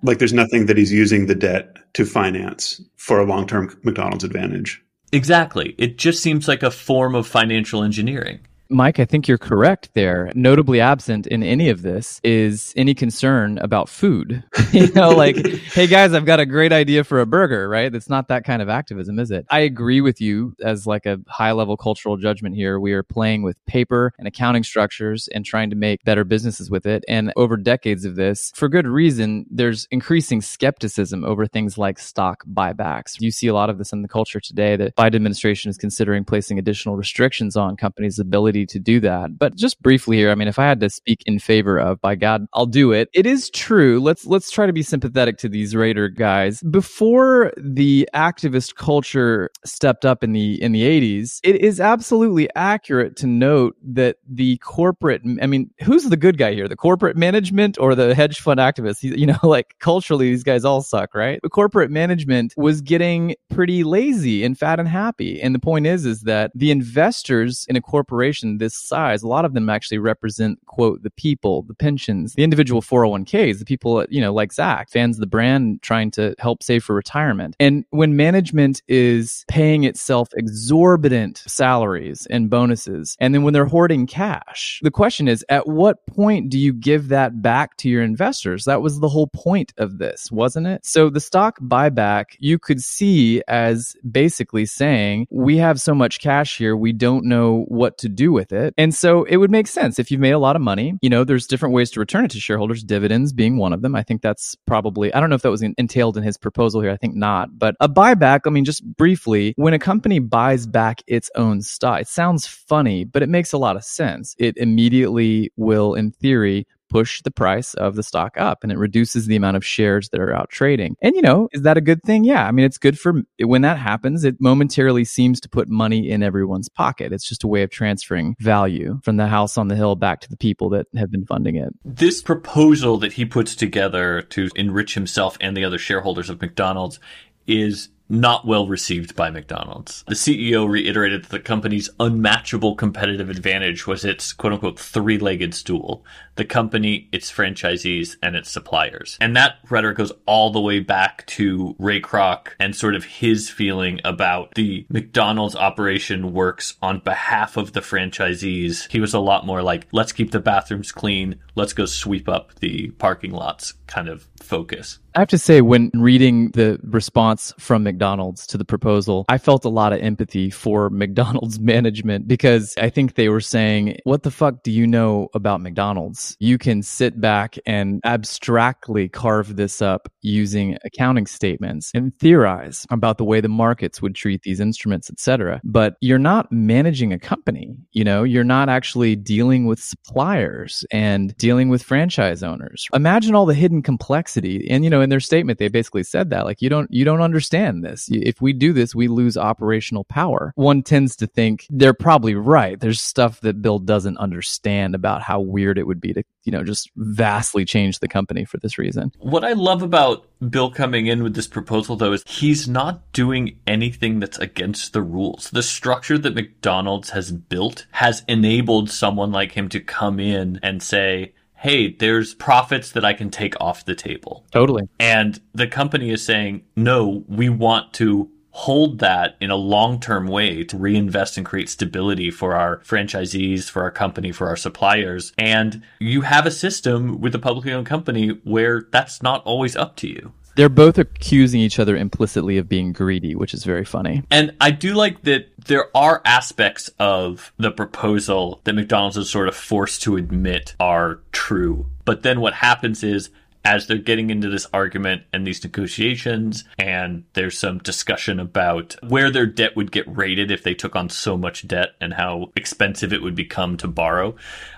Like 0.03 0.19
there's 0.19 0.33
nothing 0.33 0.65
that 0.65 0.75
he's 0.75 0.91
using 0.91 1.27
the 1.27 1.35
debt 1.35 1.77
to 1.93 2.03
finance 2.03 2.81
for 2.97 3.21
a 3.21 3.25
long 3.25 3.47
term 3.47 3.73
McDonald's 3.83 4.25
advantage. 4.25 4.81
Exactly. 5.15 5.75
It 5.77 5.97
just 5.97 6.21
seems 6.21 6.45
like 6.45 6.61
a 6.61 6.69
form 6.69 7.15
of 7.15 7.25
financial 7.25 7.83
engineering. 7.83 8.41
Mike, 8.69 8.99
I 8.99 9.05
think 9.05 9.27
you're 9.27 9.37
correct 9.37 9.89
there. 9.93 10.31
Notably 10.33 10.81
absent 10.81 11.27
in 11.27 11.43
any 11.43 11.69
of 11.69 11.83
this 11.83 12.19
is 12.23 12.73
any 12.75 12.95
concern 12.95 13.59
about 13.59 13.89
food. 13.89 14.43
you 14.71 14.91
know, 14.93 15.11
like, 15.11 15.35
hey 15.45 15.85
guys, 15.85 16.13
I've 16.13 16.25
got 16.25 16.39
a 16.39 16.47
great 16.47 16.73
idea 16.73 17.03
for 17.03 17.19
a 17.19 17.27
burger, 17.27 17.69
right? 17.69 17.91
That's 17.91 18.09
not 18.09 18.27
that 18.29 18.43
kind 18.43 18.63
of 18.63 18.69
activism, 18.69 19.19
is 19.19 19.29
it? 19.29 19.45
I 19.51 19.59
agree 19.59 20.01
with 20.01 20.19
you 20.19 20.55
as 20.63 20.87
like 20.87 21.05
a 21.05 21.19
high 21.27 21.51
level 21.51 21.77
cultural 21.77 22.17
judgment 22.17 22.55
here. 22.55 22.79
We 22.79 22.93
are 22.93 23.03
playing 23.03 23.43
with 23.43 23.63
paper 23.67 24.13
and 24.17 24.27
accounting 24.27 24.63
structures 24.63 25.27
and 25.27 25.45
trying 25.45 25.69
to 25.69 25.75
make 25.75 26.03
better 26.03 26.23
businesses 26.23 26.71
with 26.71 26.87
it. 26.87 27.05
And 27.07 27.31
over 27.35 27.57
decades 27.57 28.03
of 28.03 28.15
this, 28.15 28.51
for 28.55 28.67
good 28.67 28.87
reason, 28.87 29.45
there's 29.51 29.87
increasing 29.91 30.41
skepticism 30.41 31.23
over 31.23 31.45
things 31.45 31.77
like 31.77 31.99
stock 31.99 32.43
buybacks. 32.51 33.21
You 33.21 33.29
see 33.29 33.47
a 33.47 33.53
lot 33.53 33.69
of 33.69 33.77
this 33.77 33.93
in 33.93 34.01
the 34.01 34.07
culture 34.07 34.39
today 34.39 34.75
that 34.75 34.95
the 34.95 35.01
Biden 35.01 35.15
administration 35.15 35.69
is 35.69 35.77
considering 35.77 36.23
placing 36.23 36.57
additional 36.57 36.95
restrictions 36.95 37.55
on 37.55 37.77
companies' 37.77 38.17
ability 38.17 38.54
ability 38.55 38.65
to 38.65 38.79
do 38.79 38.99
that. 39.01 39.37
But 39.37 39.55
just 39.55 39.81
briefly 39.81 40.17
here, 40.17 40.31
I 40.31 40.35
mean, 40.35 40.47
if 40.47 40.59
I 40.59 40.65
had 40.65 40.79
to 40.79 40.89
speak 40.89 41.23
in 41.25 41.39
favor 41.39 41.77
of, 41.77 41.99
by 42.01 42.15
God, 42.15 42.47
I'll 42.53 42.65
do 42.65 42.91
it. 42.91 43.09
It 43.13 43.25
is 43.25 43.49
true. 43.49 43.99
Let's 43.99 44.25
let's 44.25 44.49
try 44.51 44.65
to 44.65 44.73
be 44.73 44.83
sympathetic 44.83 45.37
to 45.39 45.49
these 45.49 45.75
Raider 45.75 46.09
guys. 46.09 46.61
Before 46.63 47.51
the 47.57 48.07
activist 48.13 48.75
culture 48.75 49.49
stepped 49.65 50.05
up 50.05 50.23
in 50.23 50.33
the 50.33 50.61
in 50.61 50.71
the 50.71 50.83
80s, 50.83 51.39
it 51.43 51.57
is 51.57 51.79
absolutely 51.79 52.49
accurate 52.55 53.15
to 53.17 53.27
note 53.27 53.75
that 53.83 54.17
the 54.27 54.57
corporate 54.57 55.21
I 55.41 55.47
mean, 55.47 55.69
who's 55.83 56.05
the 56.05 56.17
good 56.17 56.37
guy 56.37 56.53
here? 56.53 56.67
The 56.67 56.75
corporate 56.75 57.17
management 57.17 57.77
or 57.79 57.95
the 57.95 58.15
hedge 58.15 58.39
fund 58.39 58.59
activists? 58.59 59.03
You 59.03 59.25
know, 59.25 59.39
like 59.43 59.75
culturally 59.79 60.29
these 60.29 60.43
guys 60.43 60.65
all 60.65 60.81
suck, 60.81 61.13
right? 61.13 61.39
The 61.43 61.49
corporate 61.49 61.91
management 61.91 62.53
was 62.57 62.81
getting 62.81 63.35
pretty 63.49 63.83
lazy 63.83 64.43
and 64.43 64.57
fat 64.57 64.79
and 64.79 64.87
happy. 64.87 65.41
And 65.41 65.53
the 65.53 65.59
point 65.59 65.87
is 65.87 66.05
is 66.05 66.21
that 66.21 66.51
the 66.55 66.71
investors 66.71 67.65
in 67.67 67.75
a 67.75 67.81
corporation 67.81 68.44
organization 68.45 68.57
this 68.57 68.75
size, 68.75 69.23
a 69.23 69.27
lot 69.27 69.45
of 69.45 69.53
them 69.53 69.69
actually 69.69 69.97
represent, 69.97 70.59
quote, 70.65 71.03
the 71.03 71.09
people, 71.09 71.63
the 71.63 71.73
pensions, 71.73 72.33
the 72.33 72.43
individual 72.43 72.81
401ks, 72.81 73.59
the 73.59 73.65
people, 73.65 74.05
you 74.09 74.21
know, 74.21 74.33
like 74.33 74.53
Zach, 74.53 74.89
fans 74.89 75.17
of 75.17 75.21
the 75.21 75.27
brand 75.27 75.81
trying 75.81 76.11
to 76.11 76.35
help 76.39 76.63
save 76.63 76.83
for 76.83 76.95
retirement. 76.95 77.55
And 77.59 77.85
when 77.89 78.15
management 78.15 78.81
is 78.87 79.45
paying 79.47 79.83
itself 79.83 80.29
exorbitant 80.35 81.43
salaries 81.47 82.27
and 82.29 82.49
bonuses, 82.49 83.15
and 83.19 83.33
then 83.33 83.43
when 83.43 83.53
they're 83.53 83.65
hoarding 83.65 84.07
cash, 84.07 84.79
the 84.83 84.91
question 84.91 85.27
is, 85.27 85.45
at 85.49 85.67
what 85.67 86.05
point 86.07 86.49
do 86.49 86.57
you 86.57 86.73
give 86.73 87.09
that 87.09 87.41
back 87.41 87.77
to 87.77 87.89
your 87.89 88.03
investors? 88.03 88.65
That 88.65 88.81
was 88.81 88.99
the 88.99 89.09
whole 89.09 89.27
point 89.27 89.73
of 89.77 89.97
this, 89.97 90.31
wasn't 90.31 90.67
it? 90.67 90.85
So 90.85 91.09
the 91.09 91.19
stock 91.19 91.59
buyback 91.61 92.25
you 92.39 92.59
could 92.59 92.81
see 92.81 93.41
as 93.47 93.95
basically 94.09 94.65
saying, 94.65 95.27
we 95.29 95.57
have 95.57 95.79
so 95.79 95.93
much 95.93 96.19
cash 96.19 96.57
here, 96.57 96.75
we 96.75 96.93
don't 96.93 97.25
know 97.25 97.65
what 97.67 97.97
to 97.99 98.09
do 98.09 98.34
with 98.35 98.51
it. 98.51 98.73
And 98.77 98.93
so 98.93 99.23
it 99.23 99.37
would 99.37 99.49
make 99.49 99.65
sense 99.65 99.97
if 99.97 100.11
you've 100.11 100.21
made 100.21 100.31
a 100.31 100.39
lot 100.39 100.55
of 100.55 100.61
money, 100.61 100.93
you 101.01 101.09
know, 101.09 101.23
there's 101.23 101.47
different 101.47 101.73
ways 101.73 101.89
to 101.91 101.99
return 101.99 102.25
it 102.25 102.31
to 102.31 102.39
shareholders, 102.39 102.83
dividends 102.83 103.33
being 103.33 103.57
one 103.57 103.73
of 103.73 103.81
them. 103.81 103.95
I 103.95 104.03
think 104.03 104.21
that's 104.21 104.55
probably, 104.67 105.13
I 105.13 105.19
don't 105.19 105.29
know 105.29 105.35
if 105.35 105.41
that 105.41 105.49
was 105.49 105.63
entailed 105.63 106.17
in 106.17 106.23
his 106.23 106.37
proposal 106.37 106.81
here. 106.81 106.91
I 106.91 106.97
think 106.97 107.15
not. 107.15 107.57
But 107.57 107.75
a 107.79 107.89
buyback, 107.89 108.41
I 108.45 108.49
mean, 108.49 108.65
just 108.65 108.85
briefly, 108.95 109.53
when 109.55 109.73
a 109.73 109.79
company 109.79 110.19
buys 110.19 110.67
back 110.67 111.01
its 111.07 111.31
own 111.35 111.61
stock, 111.61 112.01
it 112.01 112.07
sounds 112.07 112.45
funny, 112.45 113.05
but 113.05 113.23
it 113.23 113.29
makes 113.29 113.53
a 113.53 113.57
lot 113.57 113.77
of 113.77 113.83
sense. 113.83 114.35
It 114.37 114.57
immediately 114.57 115.51
will, 115.55 115.95
in 115.95 116.11
theory, 116.11 116.67
push 116.95 117.21
the 117.23 117.31
price 117.31 117.73
of 117.73 117.97
the 117.97 118.03
stock 118.03 118.37
up 118.37 118.63
and 118.63 118.71
it 118.71 118.77
reduces 118.77 119.25
the 119.25 119.35
amount 119.35 119.57
of 119.57 119.65
shares 119.65 120.07
that 120.09 120.21
are 120.21 120.33
out 120.33 120.49
trading. 120.49 120.95
And, 121.01 121.13
you 121.13 121.21
know, 121.21 121.49
is 121.51 121.63
that 121.63 121.75
a 121.75 121.81
good 121.81 122.01
thing? 122.03 122.23
Yeah. 122.23 122.47
I 122.47 122.51
mean, 122.51 122.65
it's 122.65 122.77
good 122.77 122.97
for 122.97 123.15
when 123.37 123.63
that 123.63 123.77
happens, 123.77 124.23
it 124.23 124.39
momentarily 124.39 125.03
seems 125.03 125.41
to 125.41 125.49
put 125.49 125.67
money 125.67 126.09
in 126.09 126.23
everyone's 126.23 126.69
pocket. 126.69 127.11
It's 127.11 127.27
just 127.27 127.43
a 127.43 127.49
way 127.49 127.63
of 127.63 127.69
transferring 127.69 128.37
value 128.39 129.01
from 129.03 129.17
the 129.17 129.27
house 129.27 129.57
on 129.57 129.67
the 129.67 129.75
hill 129.75 129.97
back 129.97 130.21
to 130.21 130.29
the 130.29 130.37
people 130.37 130.69
that 130.69 130.87
have 130.95 131.11
been 131.11 131.25
funding 131.25 131.57
it. 131.57 131.73
This 131.83 132.21
proposal 132.21 132.95
that 132.99 133.11
he 133.11 133.25
puts 133.25 133.57
together 133.57 134.21
to 134.29 134.49
enrich 134.55 134.93
himself 134.93 135.37
and 135.41 135.57
the 135.57 135.65
other 135.65 135.77
shareholders 135.77 136.29
of 136.29 136.39
McDonald's 136.39 137.01
is 137.45 137.89
not 138.09 138.45
well 138.45 138.67
received 138.67 139.15
by 139.15 139.29
McDonald's. 139.29 140.03
The 140.07 140.15
CEO 140.15 140.67
reiterated 140.69 141.23
that 141.23 141.29
the 141.29 141.39
company's 141.39 141.89
unmatchable 141.99 142.75
competitive 142.75 143.29
advantage 143.29 143.87
was 143.87 144.05
its 144.05 144.33
quote 144.33 144.53
unquote 144.53 144.79
three 144.79 145.17
legged 145.17 145.53
stool 145.53 146.03
the 146.35 146.45
company, 146.45 147.07
its 147.11 147.31
franchisees, 147.31 148.17
and 148.21 148.35
its 148.35 148.51
suppliers. 148.51 149.17
And 149.21 149.35
that 149.35 149.55
rhetoric 149.69 149.97
goes 149.97 150.11
all 150.25 150.51
the 150.51 150.59
way 150.59 150.79
back 150.79 151.25
to 151.27 151.75
Ray 151.79 152.01
Kroc 152.01 152.49
and 152.59 152.75
sort 152.75 152.95
of 152.95 153.05
his 153.05 153.49
feeling 153.49 154.01
about 154.03 154.53
the 154.55 154.85
McDonald's 154.89 155.55
operation 155.55 156.33
works 156.33 156.75
on 156.81 156.99
behalf 156.99 157.57
of 157.57 157.73
the 157.73 157.79
franchisees. 157.79 158.91
He 158.91 158.99
was 158.99 159.13
a 159.13 159.19
lot 159.19 159.45
more 159.45 159.61
like, 159.61 159.87
let's 159.91 160.11
keep 160.11 160.31
the 160.31 160.39
bathrooms 160.39 160.91
clean, 160.91 161.39
let's 161.55 161.73
go 161.73 161.85
sweep 161.85 162.27
up 162.27 162.53
the 162.55 162.89
parking 162.91 163.31
lots 163.31 163.73
kind 163.87 164.09
of 164.09 164.27
focus. 164.41 164.99
I 165.15 165.19
have 165.19 165.29
to 165.29 165.37
say, 165.37 165.61
when 165.61 165.91
reading 165.93 166.49
the 166.51 166.77
response 166.83 167.53
from 167.57 167.83
McDonald's 167.83 167.94
to 167.99 168.57
the 168.57 168.65
proposal, 168.65 169.25
I 169.29 169.37
felt 169.37 169.65
a 169.65 169.69
lot 169.69 169.93
of 169.93 169.99
empathy 169.99 170.49
for 170.49 170.89
McDonald's 171.05 171.59
management 171.59 172.27
because 172.27 172.75
I 172.77 172.89
think 172.89 173.15
they 173.15 173.29
were 173.29 173.41
saying, 173.41 173.97
What 174.03 174.23
the 174.23 174.31
fuck 174.31 174.63
do 174.63 174.71
you 174.71 174.87
know 174.87 175.29
about 175.33 175.61
McDonald's? 175.61 176.35
You 176.39 176.57
can 176.57 176.81
sit 176.81 177.19
back 177.19 177.57
and 177.65 178.01
abstractly 178.03 179.09
carve 179.09 179.55
this 179.55 179.81
up 179.81 180.09
using 180.21 180.77
accounting 180.83 181.27
statements 181.27 181.91
and 181.93 182.17
theorize 182.19 182.85
about 182.89 183.17
the 183.17 183.25
way 183.25 183.41
the 183.41 183.49
markets 183.49 184.01
would 184.01 184.15
treat 184.15 184.41
these 184.43 184.59
instruments, 184.59 185.09
etc. 185.09 185.61
But 185.63 185.95
you're 186.01 186.19
not 186.19 186.51
managing 186.51 187.13
a 187.13 187.19
company. 187.19 187.75
You 187.91 188.03
know, 188.03 188.23
you're 188.23 188.43
not 188.43 188.69
actually 188.69 189.15
dealing 189.15 189.65
with 189.65 189.79
suppliers 189.79 190.85
and 190.91 191.35
dealing 191.37 191.69
with 191.69 191.83
franchise 191.83 192.43
owners. 192.43 192.87
Imagine 192.93 193.35
all 193.35 193.45
the 193.45 193.53
hidden 193.53 193.81
complexity. 193.81 194.67
And, 194.69 194.83
you 194.83 194.89
know, 194.89 195.01
in 195.01 195.09
their 195.09 195.19
statement 195.19 195.59
they 195.59 195.67
basically 195.67 196.03
said 196.03 196.29
that 196.29 196.45
like 196.45 196.61
you 196.61 196.69
don't 196.69 196.91
you 196.91 197.05
don't 197.05 197.21
understand 197.21 197.83
this. 197.85 198.09
If 198.11 198.41
we 198.41 198.51
do 198.51 198.73
this 198.73 198.93
we 198.93 199.07
lose 199.07 199.37
operational 199.37 200.03
power. 200.03 200.51
One 200.55 200.83
tends 200.83 201.15
to 201.17 201.27
think 201.27 201.67
they're 201.69 201.93
probably 201.93 202.35
right. 202.35 202.79
There's 202.79 203.01
stuff 203.01 203.39
that 203.41 203.61
bill 203.61 203.79
doesn't 203.79 204.17
understand 204.17 204.95
about 204.95 205.21
how 205.21 205.39
weird 205.39 205.77
it 205.77 205.87
would 205.87 206.01
be 206.01 206.13
to 206.13 206.23
you 206.43 206.51
know 206.51 206.63
just 206.63 206.91
vastly 206.95 207.65
change 207.65 207.99
the 207.99 208.07
company 208.07 208.45
for 208.45 208.57
this 208.57 208.77
reason. 208.77 209.11
What 209.19 209.45
i 209.45 209.53
love 209.53 209.81
about 209.81 210.27
bill 210.49 210.69
coming 210.69 211.07
in 211.07 211.23
with 211.23 211.35
this 211.35 211.47
proposal 211.47 211.95
though 211.95 212.13
is 212.13 212.23
he's 212.27 212.67
not 212.67 213.11
doing 213.13 213.57
anything 213.65 214.19
that's 214.19 214.37
against 214.39 214.93
the 214.93 215.01
rules. 215.01 215.49
The 215.51 215.63
structure 215.63 216.17
that 216.17 216.35
mcdonald's 216.35 217.11
has 217.11 217.31
built 217.31 217.85
has 217.91 218.23
enabled 218.27 218.89
someone 218.89 219.31
like 219.31 219.53
him 219.53 219.69
to 219.69 219.79
come 219.79 220.19
in 220.19 220.59
and 220.61 220.81
say 220.81 221.33
hey, 221.65 221.91
there's 221.91 222.35
profits 222.35 222.91
that 222.91 223.03
I 223.03 223.13
can 223.13 223.31
take 223.31 223.59
off 223.59 223.85
the 223.85 223.95
table. 223.95 224.45
Totally. 224.51 224.87
And 224.99 225.41
the 225.55 225.65
company 225.65 226.11
is 226.11 226.23
saying, 226.23 226.63
no, 226.75 227.23
we 227.27 227.49
want 227.49 227.91
to 227.93 228.29
hold 228.51 228.99
that 228.99 229.35
in 229.41 229.49
a 229.49 229.55
long 229.55 229.99
term 229.99 230.27
way 230.27 230.63
to 230.63 230.77
reinvest 230.77 231.37
and 231.37 231.45
create 231.45 231.67
stability 231.67 232.29
for 232.29 232.55
our 232.55 232.81
franchisees, 232.81 233.67
for 233.67 233.81
our 233.81 233.89
company, 233.89 234.31
for 234.31 234.47
our 234.47 234.55
suppliers. 234.55 235.33
And 235.39 235.81
you 235.97 236.21
have 236.21 236.45
a 236.45 236.51
system 236.51 237.19
with 237.19 237.33
a 237.33 237.39
publicly 237.39 237.73
owned 237.73 237.87
company 237.87 238.29
where 238.43 238.83
that's 238.91 239.23
not 239.23 239.43
always 239.43 239.75
up 239.75 239.95
to 239.97 240.07
you. 240.07 240.33
They're 240.55 240.69
both 240.69 240.97
accusing 240.97 241.61
each 241.61 241.79
other 241.79 241.95
implicitly 241.95 242.57
of 242.57 242.69
being 242.69 242.93
greedy, 242.93 243.35
which 243.35 243.53
is 243.53 243.63
very 243.63 243.85
funny. 243.85 244.23
And 244.31 244.55
I 244.61 244.71
do 244.71 244.93
like 244.93 245.21
that 245.23 245.51
there 245.57 245.95
are 245.95 246.21
aspects 246.25 246.89
of 246.99 247.51
the 247.57 247.71
proposal 247.71 248.61
that 248.63 248.73
McDonald's 248.73 249.17
is 249.17 249.29
sort 249.29 249.47
of 249.47 249.55
forced 249.55 250.01
to 250.03 250.15
admit 250.15 250.75
are 250.79 251.19
true. 251.31 251.87
But 252.05 252.23
then 252.23 252.39
what 252.39 252.53
happens 252.53 253.03
is 253.03 253.29
as 253.65 253.87
they're 253.87 253.97
getting 253.97 254.29
into 254.29 254.47
this 254.47 254.67
argument 254.71 255.23
and 255.33 255.45
these 255.45 255.63
negotiations, 255.63 256.63
and 256.77 257.23
there's 257.33 257.57
some 257.57 257.79
discussion 257.79 258.39
about 258.39 258.95
where 259.01 259.31
their 259.31 259.47
debt 259.47 259.75
would 259.75 259.91
get 259.91 260.05
rated 260.15 260.51
if 260.51 260.61
they 260.61 260.75
took 260.75 260.95
on 260.95 261.09
so 261.09 261.35
much 261.35 261.67
debt 261.67 261.95
and 261.99 262.13
how 262.13 262.51
expensive 262.55 263.11
it 263.11 263.23
would 263.23 263.35
become 263.35 263.75
to 263.77 263.87
borrow. 263.87 264.35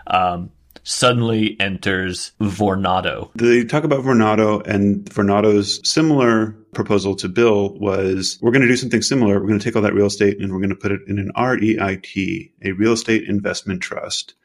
Um, 0.07 0.51
suddenly 0.87 1.59
enters 1.59 2.31
Vornado. 2.39 3.29
They 3.35 3.65
talk 3.65 3.83
about 3.83 4.03
Vornado, 4.03 4.65
and 4.65 5.05
Vornado's 5.05 5.87
similar 5.87 6.55
proposal 6.73 7.15
to 7.15 7.27
Bill 7.27 7.77
was 7.79 8.39
we're 8.41 8.51
going 8.51 8.61
to 8.61 8.67
do 8.67 8.77
something 8.77 9.01
similar. 9.01 9.39
We're 9.39 9.47
going 9.47 9.59
to 9.59 9.63
take 9.63 9.75
all 9.75 9.81
that 9.81 9.93
real 9.93 10.05
estate 10.05 10.39
and 10.39 10.51
we're 10.51 10.59
going 10.59 10.69
to 10.69 10.75
put 10.75 10.91
it 10.91 11.01
in 11.07 11.19
an 11.19 11.31
REIT, 11.35 12.51
a 12.63 12.71
real 12.71 12.93
estate 12.93 13.27
investment 13.27 13.81
trust. 13.81 14.35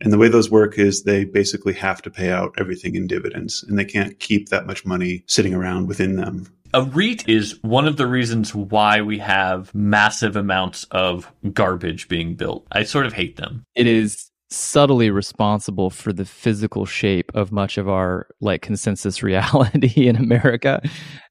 And 0.00 0.12
the 0.12 0.18
way 0.18 0.28
those 0.28 0.50
work 0.50 0.78
is 0.78 1.04
they 1.04 1.24
basically 1.24 1.72
have 1.74 2.02
to 2.02 2.10
pay 2.10 2.30
out 2.30 2.54
everything 2.58 2.96
in 2.96 3.06
dividends 3.06 3.62
and 3.62 3.78
they 3.78 3.84
can't 3.84 4.18
keep 4.18 4.50
that 4.50 4.66
much 4.66 4.84
money 4.84 5.24
sitting 5.26 5.54
around 5.54 5.86
within 5.86 6.16
them. 6.16 6.52
A 6.74 6.82
REIT 6.82 7.28
is 7.28 7.62
one 7.62 7.86
of 7.86 7.96
the 7.96 8.06
reasons 8.06 8.54
why 8.54 9.00
we 9.00 9.18
have 9.20 9.74
massive 9.74 10.36
amounts 10.36 10.84
of 10.90 11.32
garbage 11.52 12.08
being 12.08 12.34
built. 12.34 12.66
I 12.72 12.82
sort 12.82 13.06
of 13.06 13.12
hate 13.12 13.36
them. 13.36 13.64
It 13.74 13.86
is 13.86 14.30
subtly 14.50 15.10
responsible 15.10 15.90
for 15.90 16.12
the 16.12 16.24
physical 16.24 16.86
shape 16.86 17.30
of 17.34 17.50
much 17.52 17.78
of 17.78 17.88
our 17.88 18.28
like 18.40 18.62
consensus 18.62 19.22
reality 19.22 20.06
in 20.06 20.16
America. 20.16 20.80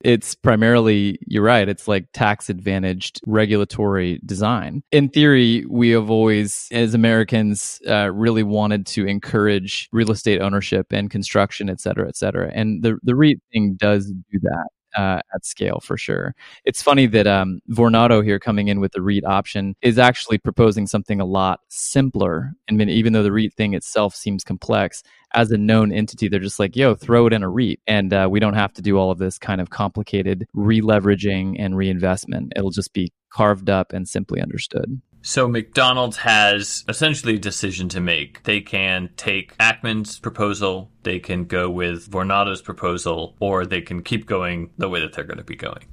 It's 0.04 0.36
primarily, 0.36 1.17
you're 1.25 1.43
right, 1.43 1.67
it's 1.67 1.88
like 1.88 2.08
tax 2.13 2.49
advantaged 2.49 3.21
regulatory 3.25 4.19
design. 4.25 4.84
In 4.91 5.10
theory, 5.10 5.65
we 5.69 5.89
have 5.89 6.10
always, 6.10 6.67
as 6.71 6.93
Americans, 6.93 7.80
uh, 7.88 8.12
really 8.12 8.43
wanted 8.43 8.86
to 8.88 9.06
encourage 9.08 9.89
real 9.91 10.12
estate 10.12 10.41
ownership 10.41 10.88
and 10.91 11.10
construction, 11.10 11.69
et 11.69 11.80
cetera, 11.80 12.08
et 12.08 12.15
cetera. 12.15 12.51
And 12.54 12.84
the, 12.84 12.97
the 13.04 13.15
REIT 13.15 13.39
thing 13.51 13.75
does 13.80 14.08
do 14.08 14.39
that 14.41 14.67
uh, 14.95 15.19
at 15.34 15.45
scale 15.45 15.79
for 15.81 15.97
sure. 15.97 16.36
It's 16.63 16.81
funny 16.81 17.05
that 17.08 17.27
um, 17.27 17.60
Vornado 17.69 18.23
here 18.23 18.39
coming 18.39 18.67
in 18.67 18.79
with 18.79 18.93
the 18.93 19.01
REIT 19.01 19.25
option 19.25 19.75
is 19.81 19.99
actually 19.99 20.38
proposing 20.38 20.88
something 20.88 21.19
a 21.19 21.25
lot 21.25 21.60
simpler. 21.67 22.53
I 22.69 22.73
mean, 22.73 22.89
even 22.89 23.13
though 23.13 23.23
the 23.23 23.31
REIT 23.31 23.53
thing 23.53 23.73
itself 23.73 24.15
seems 24.15 24.43
complex, 24.43 25.03
as 25.34 25.51
a 25.51 25.58
known 25.58 25.91
entity, 25.91 26.29
they're 26.29 26.39
just 26.39 26.60
like, 26.60 26.75
yo, 26.75 26.95
throw 26.95 27.27
it 27.27 27.34
in 27.34 27.43
a 27.43 27.49
REIT. 27.49 27.79
And 27.88 28.13
uh, 28.13 28.27
we 28.31 28.39
don't 28.39 28.53
have 28.53 28.73
to 28.73 28.81
do 28.81 28.97
all 28.97 29.12
of 29.12 29.17
this 29.17 29.38
kind 29.38 29.60
of 29.60 29.69
complicated 29.69 30.47
re-leveraging 30.53 31.55
and 31.60 31.75
reinvestment. 31.75 32.53
It'll 32.55 32.71
just 32.71 32.93
be 32.93 33.12
carved 33.29 33.69
up 33.69 33.91
and 33.91 34.08
simply 34.08 34.41
understood. 34.41 35.01
So 35.25 35.47
McDonald's 35.47 36.17
has 36.17 36.83
essentially 36.88 37.33
a 37.33 37.39
decision 37.39 37.89
to 37.89 37.99
make. 37.99 38.43
They 38.43 38.61
can 38.61 39.09
take 39.17 39.57
Ackman's 39.57 40.19
proposal, 40.19 40.91
they 41.01 41.17
can 41.17 41.45
go 41.45 41.67
with 41.67 42.07
Vornado's 42.11 42.61
proposal, 42.61 43.35
or 43.39 43.65
they 43.65 43.81
can 43.81 44.03
keep 44.03 44.27
going 44.27 44.69
the 44.77 44.88
way 44.88 44.99
that 45.01 45.13
they're 45.13 45.23
going 45.23 45.39
to 45.39 45.43
be 45.43 45.55
going. 45.55 45.88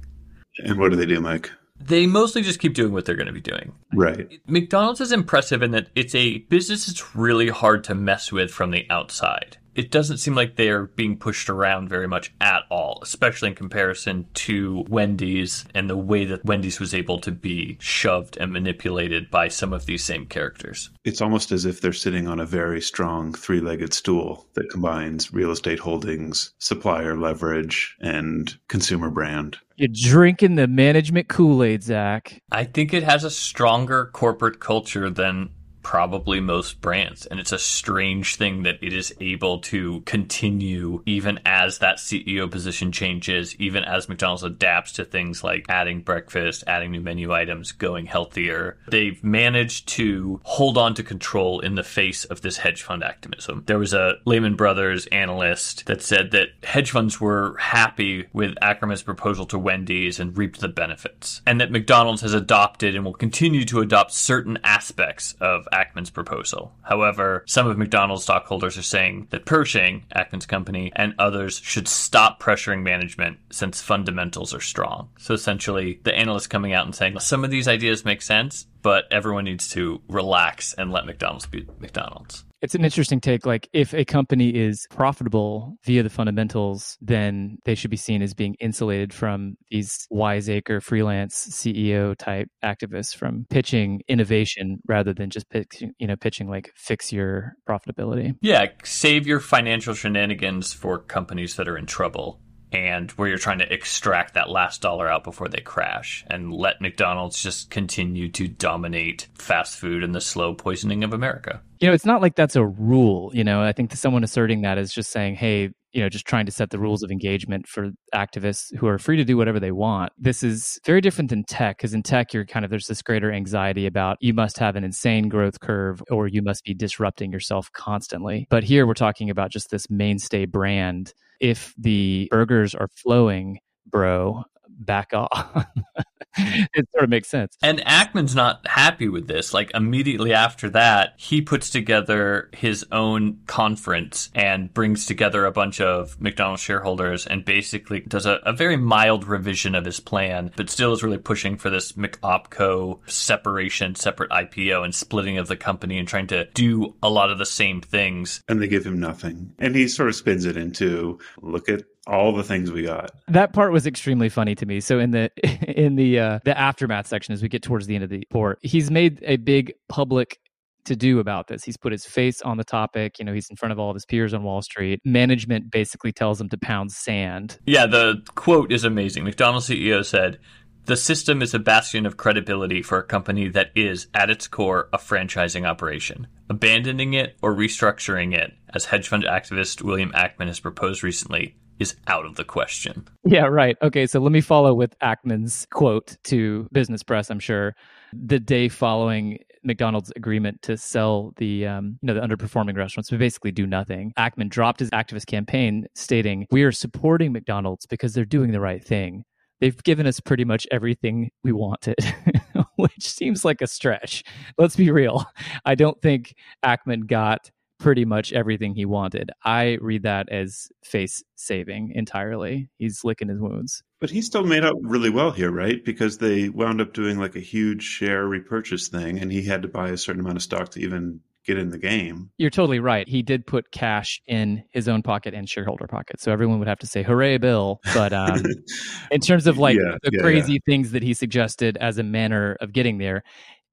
And 0.59 0.77
what 0.77 0.91
do 0.91 0.97
they 0.97 1.07
do, 1.07 1.19
Mike? 1.19 1.49
They 1.79 2.05
mostly 2.05 2.43
just 2.43 2.59
keep 2.59 2.75
doing 2.75 2.93
what 2.93 3.05
they're 3.05 3.15
going 3.15 3.25
to 3.25 3.33
be 3.33 3.41
doing. 3.41 3.73
Right. 3.95 4.39
McDonald's 4.45 5.01
is 5.01 5.11
impressive 5.11 5.63
in 5.63 5.71
that 5.71 5.89
it's 5.95 6.13
a 6.13 6.37
business 6.37 6.85
that's 6.85 7.15
really 7.15 7.49
hard 7.49 7.83
to 7.85 7.95
mess 7.95 8.31
with 8.31 8.51
from 8.51 8.69
the 8.69 8.85
outside 8.91 9.57
it 9.75 9.91
doesn't 9.91 10.17
seem 10.17 10.35
like 10.35 10.55
they're 10.55 10.85
being 10.85 11.17
pushed 11.17 11.49
around 11.49 11.89
very 11.89 12.07
much 12.07 12.33
at 12.39 12.63
all, 12.69 12.99
especially 13.01 13.49
in 13.49 13.55
comparison 13.55 14.27
to 14.33 14.85
Wendy's 14.89 15.65
and 15.73 15.89
the 15.89 15.97
way 15.97 16.25
that 16.25 16.45
Wendy's 16.45 16.79
was 16.79 16.93
able 16.93 17.19
to 17.19 17.31
be 17.31 17.77
shoved 17.79 18.37
and 18.37 18.51
manipulated 18.51 19.29
by 19.31 19.47
some 19.47 19.73
of 19.73 19.85
these 19.85 20.03
same 20.03 20.25
characters. 20.25 20.89
It's 21.03 21.21
almost 21.21 21.51
as 21.51 21.65
if 21.65 21.81
they're 21.81 21.93
sitting 21.93 22.27
on 22.27 22.39
a 22.39 22.45
very 22.45 22.81
strong 22.81 23.33
three 23.33 23.61
legged 23.61 23.93
stool 23.93 24.47
that 24.53 24.69
combines 24.69 25.33
real 25.33 25.51
estate 25.51 25.79
holdings, 25.79 26.53
supplier 26.59 27.17
leverage, 27.17 27.95
and 27.99 28.55
consumer 28.67 29.09
brand. 29.09 29.57
You're 29.75 29.89
drinking 29.91 30.55
the 30.55 30.67
management 30.67 31.29
Kool 31.29 31.63
Aid, 31.63 31.83
Zach. 31.83 32.41
I 32.51 32.63
think 32.63 32.93
it 32.93 33.03
has 33.03 33.23
a 33.23 33.31
stronger 33.31 34.05
corporate 34.13 34.59
culture 34.59 35.09
than 35.09 35.49
probably 35.83 36.39
most 36.39 36.81
brands. 36.81 37.25
And 37.25 37.39
it's 37.39 37.51
a 37.51 37.59
strange 37.59 38.37
thing 38.37 38.63
that 38.63 38.79
it 38.81 38.93
is 38.93 39.13
able 39.19 39.59
to 39.59 40.01
continue 40.01 41.03
even 41.05 41.39
as 41.45 41.79
that 41.79 41.97
CEO 41.97 42.49
position 42.49 42.91
changes, 42.91 43.55
even 43.57 43.83
as 43.83 44.09
McDonald's 44.09 44.43
adapts 44.43 44.93
to 44.93 45.05
things 45.05 45.43
like 45.43 45.65
adding 45.69 46.01
breakfast, 46.01 46.63
adding 46.67 46.91
new 46.91 47.01
menu 47.01 47.33
items, 47.33 47.71
going 47.71 48.05
healthier. 48.05 48.77
They've 48.87 49.23
managed 49.23 49.87
to 49.89 50.39
hold 50.43 50.77
on 50.77 50.93
to 50.95 51.03
control 51.03 51.59
in 51.59 51.75
the 51.75 51.83
face 51.83 52.25
of 52.25 52.41
this 52.41 52.57
hedge 52.57 52.81
fund 52.81 53.03
activism. 53.03 53.63
There 53.65 53.79
was 53.79 53.93
a 53.93 54.15
Lehman 54.25 54.55
Brothers 54.55 55.05
analyst 55.07 55.85
that 55.85 56.01
said 56.01 56.31
that 56.31 56.49
hedge 56.63 56.91
funds 56.91 57.19
were 57.19 57.57
happy 57.57 58.27
with 58.33 58.55
Ackerman's 58.61 59.03
proposal 59.03 59.45
to 59.47 59.59
Wendy's 59.59 60.19
and 60.19 60.37
reaped 60.37 60.59
the 60.59 60.67
benefits, 60.67 61.41
and 61.45 61.59
that 61.59 61.71
McDonald's 61.71 62.21
has 62.21 62.33
adopted 62.33 62.95
and 62.95 63.03
will 63.03 63.13
continue 63.13 63.65
to 63.65 63.79
adopt 63.79 64.13
certain 64.13 64.57
aspects 64.63 65.35
of 65.39 65.67
Ackman's 65.73 66.09
proposal. 66.09 66.73
However, 66.83 67.43
some 67.47 67.67
of 67.67 67.77
McDonald's 67.77 68.23
stockholders 68.23 68.77
are 68.77 68.83
saying 68.83 69.27
that 69.31 69.45
Pershing, 69.45 70.05
Ackman's 70.15 70.45
company, 70.45 70.91
and 70.95 71.15
others 71.17 71.59
should 71.59 71.87
stop 71.87 72.41
pressuring 72.41 72.83
management 72.83 73.39
since 73.51 73.81
fundamentals 73.81 74.53
are 74.53 74.61
strong. 74.61 75.09
So 75.17 75.33
essentially, 75.33 75.99
the 76.03 76.15
analysts 76.15 76.47
coming 76.47 76.73
out 76.73 76.85
and 76.85 76.95
saying 76.95 77.19
some 77.19 77.43
of 77.43 77.51
these 77.51 77.67
ideas 77.67 78.05
make 78.05 78.21
sense, 78.21 78.67
but 78.81 79.05
everyone 79.11 79.45
needs 79.45 79.69
to 79.69 80.01
relax 80.07 80.73
and 80.73 80.91
let 80.91 81.05
McDonald's 81.05 81.47
be 81.47 81.67
McDonald's. 81.79 82.43
It's 82.63 82.75
an 82.75 82.85
interesting 82.85 83.19
take. 83.19 83.45
Like, 83.45 83.67
if 83.73 83.93
a 83.93 84.05
company 84.05 84.55
is 84.55 84.87
profitable 84.89 85.75
via 85.83 86.01
the 86.01 86.09
fundamentals, 86.09 86.97
then 87.01 87.57
they 87.65 87.75
should 87.75 87.91
be 87.91 87.97
seen 87.97 88.21
as 88.21 88.33
being 88.33 88.55
insulated 88.61 89.13
from 89.13 89.57
these 89.69 90.07
wiseacre 90.09 90.79
freelance 90.79 91.35
CEO 91.49 92.15
type 92.17 92.47
activists 92.63 93.13
from 93.13 93.45
pitching 93.49 94.01
innovation 94.07 94.79
rather 94.87 95.13
than 95.13 95.29
just 95.29 95.49
pitching, 95.49 95.91
you 95.99 96.07
know, 96.07 96.15
pitching 96.15 96.49
like 96.49 96.71
fix 96.73 97.11
your 97.11 97.57
profitability. 97.67 98.33
Yeah, 98.39 98.67
save 98.85 99.27
your 99.27 99.41
financial 99.41 99.93
shenanigans 99.93 100.71
for 100.71 100.99
companies 100.99 101.57
that 101.57 101.67
are 101.67 101.77
in 101.77 101.85
trouble 101.85 102.39
and 102.73 103.11
where 103.11 103.27
you're 103.27 103.37
trying 103.37 103.59
to 103.59 103.71
extract 103.71 104.33
that 104.33 104.49
last 104.49 104.81
dollar 104.81 105.07
out 105.07 105.23
before 105.23 105.47
they 105.47 105.61
crash 105.61 106.25
and 106.27 106.51
let 106.51 106.81
McDonald's 106.81 107.41
just 107.41 107.69
continue 107.69 108.29
to 108.29 108.47
dominate 108.47 109.27
fast 109.35 109.77
food 109.77 110.03
and 110.03 110.15
the 110.15 110.21
slow 110.21 110.55
poisoning 110.55 111.03
of 111.03 111.13
America. 111.13 111.61
You 111.79 111.87
know, 111.87 111.93
it's 111.93 112.05
not 112.05 112.21
like 112.21 112.35
that's 112.35 112.55
a 112.55 112.65
rule. 112.65 113.31
You 113.33 113.43
know, 113.43 113.61
I 113.61 113.73
think 113.73 113.93
someone 113.93 114.23
asserting 114.23 114.61
that 114.61 114.77
is 114.77 114.91
just 114.91 115.11
saying, 115.11 115.35
hey, 115.35 115.69
you 115.93 116.01
know, 116.01 116.09
just 116.09 116.25
trying 116.25 116.45
to 116.45 116.51
set 116.51 116.71
the 116.71 116.79
rules 116.79 117.03
of 117.03 117.11
engagement 117.11 117.67
for 117.67 117.91
activists 118.13 118.75
who 118.77 118.87
are 118.87 118.97
free 118.97 119.15
to 119.17 119.23
do 119.23 119.37
whatever 119.37 119.59
they 119.59 119.71
want. 119.71 120.11
This 120.17 120.43
is 120.43 120.79
very 120.85 121.01
different 121.01 121.29
than 121.29 121.43
tech 121.43 121.77
because 121.77 121.93
in 121.93 122.03
tech, 122.03 122.33
you're 122.33 122.45
kind 122.45 122.65
of, 122.65 122.71
there's 122.71 122.87
this 122.87 123.01
greater 123.01 123.31
anxiety 123.31 123.85
about 123.85 124.17
you 124.19 124.33
must 124.33 124.57
have 124.57 124.75
an 124.75 124.83
insane 124.83 125.29
growth 125.29 125.59
curve 125.59 126.01
or 126.09 126.27
you 126.27 126.41
must 126.41 126.63
be 126.63 126.73
disrupting 126.73 127.31
yourself 127.31 127.71
constantly. 127.71 128.47
But 128.49 128.63
here 128.63 128.87
we're 128.87 128.95
talking 128.95 129.29
about 129.29 129.51
just 129.51 129.69
this 129.69 129.89
mainstay 129.89 130.45
brand 130.45 131.13
if 131.39 131.73
the 131.77 132.27
burgers 132.31 132.73
are 132.73 132.87
flowing, 132.87 133.59
bro, 133.85 134.43
back 134.67 135.13
off. 135.13 135.65
it 136.37 136.87
sort 136.91 137.03
of 137.03 137.09
makes 137.09 137.29
sense. 137.29 137.57
And 137.61 137.79
Ackman's 137.79 138.35
not 138.35 138.65
happy 138.67 139.07
with 139.07 139.27
this. 139.27 139.53
Like 139.53 139.71
immediately 139.73 140.33
after 140.33 140.69
that, 140.71 141.13
he 141.17 141.41
puts 141.41 141.69
together 141.69 142.49
his 142.53 142.85
own 142.91 143.39
conference 143.45 144.29
and 144.33 144.73
brings 144.73 145.05
together 145.05 145.45
a 145.45 145.51
bunch 145.51 145.79
of 145.79 146.19
McDonald's 146.19 146.61
shareholders 146.61 147.27
and 147.27 147.45
basically 147.45 148.01
does 148.01 148.25
a, 148.25 148.39
a 148.43 148.53
very 148.53 148.77
mild 148.77 149.27
revision 149.27 149.75
of 149.75 149.85
his 149.85 149.99
plan, 149.99 150.51
but 150.55 150.69
still 150.69 150.93
is 150.93 151.03
really 151.03 151.17
pushing 151.17 151.57
for 151.57 151.69
this 151.69 151.93
McOpCo 151.93 152.99
separation, 153.09 153.95
separate 153.95 154.31
IPO 154.31 154.83
and 154.83 154.95
splitting 154.95 155.37
of 155.37 155.47
the 155.47 155.55
company 155.55 155.99
and 155.99 156.07
trying 156.07 156.27
to 156.27 156.45
do 156.53 156.95
a 157.03 157.09
lot 157.09 157.29
of 157.29 157.37
the 157.37 157.45
same 157.45 157.81
things. 157.81 158.41
And 158.47 158.61
they 158.61 158.67
give 158.67 158.85
him 158.85 158.99
nothing. 158.99 159.53
And 159.59 159.75
he 159.75 159.87
sort 159.87 160.09
of 160.09 160.15
spins 160.15 160.45
it 160.45 160.57
into 160.57 161.19
look 161.41 161.69
at 161.69 161.83
all 162.07 162.33
the 162.33 162.43
things 162.43 162.71
we 162.71 162.83
got. 162.83 163.11
That 163.27 163.53
part 163.53 163.71
was 163.71 163.87
extremely 163.87 164.29
funny 164.29 164.55
to 164.55 164.65
me. 164.65 164.79
So 164.79 164.99
in 164.99 165.11
the 165.11 165.31
in 165.67 165.95
the 165.95 166.19
uh, 166.19 166.39
the 166.43 166.57
aftermath 166.57 167.07
section, 167.07 167.33
as 167.33 167.41
we 167.41 167.49
get 167.49 167.63
towards 167.63 167.87
the 167.87 167.95
end 167.95 168.03
of 168.03 168.09
the 168.09 168.19
report, 168.19 168.59
he's 168.61 168.91
made 168.91 169.19
a 169.25 169.37
big 169.37 169.73
public 169.89 170.39
to 170.85 170.95
do 170.95 171.19
about 171.19 171.47
this. 171.47 171.63
He's 171.63 171.77
put 171.77 171.91
his 171.91 172.05
face 172.05 172.41
on 172.41 172.57
the 172.57 172.63
topic. 172.63 173.19
You 173.19 173.25
know, 173.25 173.33
he's 173.33 173.49
in 173.49 173.55
front 173.55 173.71
of 173.71 173.79
all 173.79 173.89
of 173.89 173.95
his 173.95 174.05
peers 174.05 174.33
on 174.33 174.43
Wall 174.43 174.61
Street. 174.61 174.99
Management 175.05 175.71
basically 175.71 176.11
tells 176.11 176.41
him 176.41 176.49
to 176.49 176.57
pound 176.57 176.91
sand. 176.91 177.57
Yeah, 177.65 177.85
the 177.85 178.21
quote 178.35 178.71
is 178.71 178.83
amazing. 178.83 179.23
McDonald's 179.23 179.69
CEO 179.69 180.03
said, 180.03 180.39
the 180.85 180.97
system 180.97 181.41
is 181.41 181.53
a 181.53 181.59
bastion 181.59 182.05
of 182.05 182.17
credibility 182.17 182.81
for 182.81 182.97
a 182.97 183.03
company 183.03 183.47
that 183.47 183.71
is, 183.73 184.07
at 184.13 184.29
its 184.29 184.47
core, 184.47 184.89
a 184.91 184.97
franchising 184.97 185.65
operation. 185.65 186.27
Abandoning 186.49 187.13
it 187.13 187.37
or 187.41 187.55
restructuring 187.55 188.35
it, 188.35 188.51
as 188.73 188.83
hedge 188.85 189.07
fund 189.07 189.23
activist 189.23 189.81
William 189.81 190.11
Ackman 190.11 190.47
has 190.47 190.59
proposed 190.59 191.01
recently, 191.01 191.55
is 191.83 191.95
out 192.07 192.25
of 192.25 192.35
the 192.35 192.43
question. 192.45 193.05
Yeah, 193.25 193.45
right. 193.45 193.77
Okay, 193.81 194.07
so 194.07 194.19
let 194.19 194.31
me 194.31 194.41
follow 194.41 194.73
with 194.73 194.97
Ackman's 194.99 195.67
quote 195.69 196.17
to 196.23 196.67
Business 196.71 197.03
Press, 197.03 197.29
I'm 197.29 197.39
sure. 197.39 197.75
The 198.13 198.39
day 198.39 198.69
following 198.69 199.39
McDonald's 199.63 200.11
agreement 200.15 200.61
to 200.63 200.77
sell 200.77 201.33
the 201.37 201.67
um, 201.67 201.99
you 202.01 202.07
know 202.07 202.13
the 202.13 202.21
underperforming 202.21 202.77
restaurants, 202.77 203.09
to 203.09 203.17
basically 203.17 203.51
do 203.51 203.67
nothing. 203.67 204.13
Ackman 204.17 204.49
dropped 204.49 204.79
his 204.79 204.89
activist 204.91 205.25
campaign, 205.27 205.85
stating, 205.93 206.47
"We 206.51 206.63
are 206.63 206.71
supporting 206.71 207.31
McDonald's 207.33 207.85
because 207.85 208.13
they're 208.13 208.25
doing 208.25 208.51
the 208.51 208.61
right 208.61 208.83
thing. 208.83 209.23
They've 209.59 209.83
given 209.83 210.07
us 210.07 210.19
pretty 210.19 210.45
much 210.45 210.67
everything 210.71 211.31
we 211.43 211.51
wanted." 211.51 211.97
Which 212.77 213.01
seems 213.01 213.45
like 213.45 213.61
a 213.61 213.67
stretch. 213.67 214.23
Let's 214.57 214.75
be 214.75 214.89
real. 214.91 215.25
I 215.65 215.75
don't 215.75 216.01
think 216.01 216.35
Ackman 216.65 217.07
got 217.07 217.51
pretty 217.83 218.05
much 218.05 218.31
everything 218.31 218.73
he 218.73 218.85
wanted. 218.85 219.29
I 219.43 219.77
read 219.81 220.03
that 220.03 220.29
as 220.29 220.69
face 220.83 221.21
saving 221.35 221.91
entirely. 221.93 222.69
He's 222.77 223.03
licking 223.03 223.27
his 223.27 223.41
wounds. 223.41 223.83
But 223.99 224.09
he 224.09 224.21
still 224.21 224.45
made 224.45 224.63
out 224.63 224.77
really 224.81 225.09
well 225.09 225.31
here, 225.31 225.51
right? 225.51 225.83
Because 225.83 226.17
they 226.17 226.47
wound 226.47 226.79
up 226.79 226.93
doing 226.93 227.19
like 227.19 227.35
a 227.35 227.41
huge 227.41 227.83
share 227.83 228.25
repurchase 228.25 228.87
thing, 228.87 229.19
and 229.19 229.31
he 229.31 229.43
had 229.43 229.61
to 229.63 229.67
buy 229.67 229.89
a 229.89 229.97
certain 229.97 230.21
amount 230.21 230.37
of 230.37 230.43
stock 230.43 230.69
to 230.69 230.79
even 230.79 231.19
get 231.45 231.57
in 231.57 231.71
the 231.71 231.77
game. 231.77 232.31
You're 232.37 232.49
totally 232.49 232.79
right. 232.79 233.05
He 233.05 233.21
did 233.21 233.45
put 233.45 233.69
cash 233.71 234.21
in 234.27 234.63
his 234.71 234.87
own 234.87 235.03
pocket 235.03 235.33
and 235.33 235.49
shareholder 235.49 235.87
pocket. 235.87 236.21
So 236.21 236.31
everyone 236.31 236.59
would 236.59 236.69
have 236.69 236.79
to 236.79 236.87
say, 236.87 237.03
hooray, 237.03 237.37
Bill. 237.37 237.81
But 237.93 238.13
um, 238.13 238.43
in 239.11 239.19
terms 239.19 239.45
of 239.45 239.57
like 239.57 239.75
yeah, 239.75 239.97
the 240.03 240.11
yeah, 240.13 240.21
crazy 240.21 240.53
yeah. 240.53 240.59
things 240.65 240.91
that 240.91 241.03
he 241.03 241.13
suggested 241.13 241.77
as 241.81 241.97
a 241.97 242.03
manner 242.03 242.55
of 242.61 242.71
getting 242.71 242.97
there, 242.97 243.23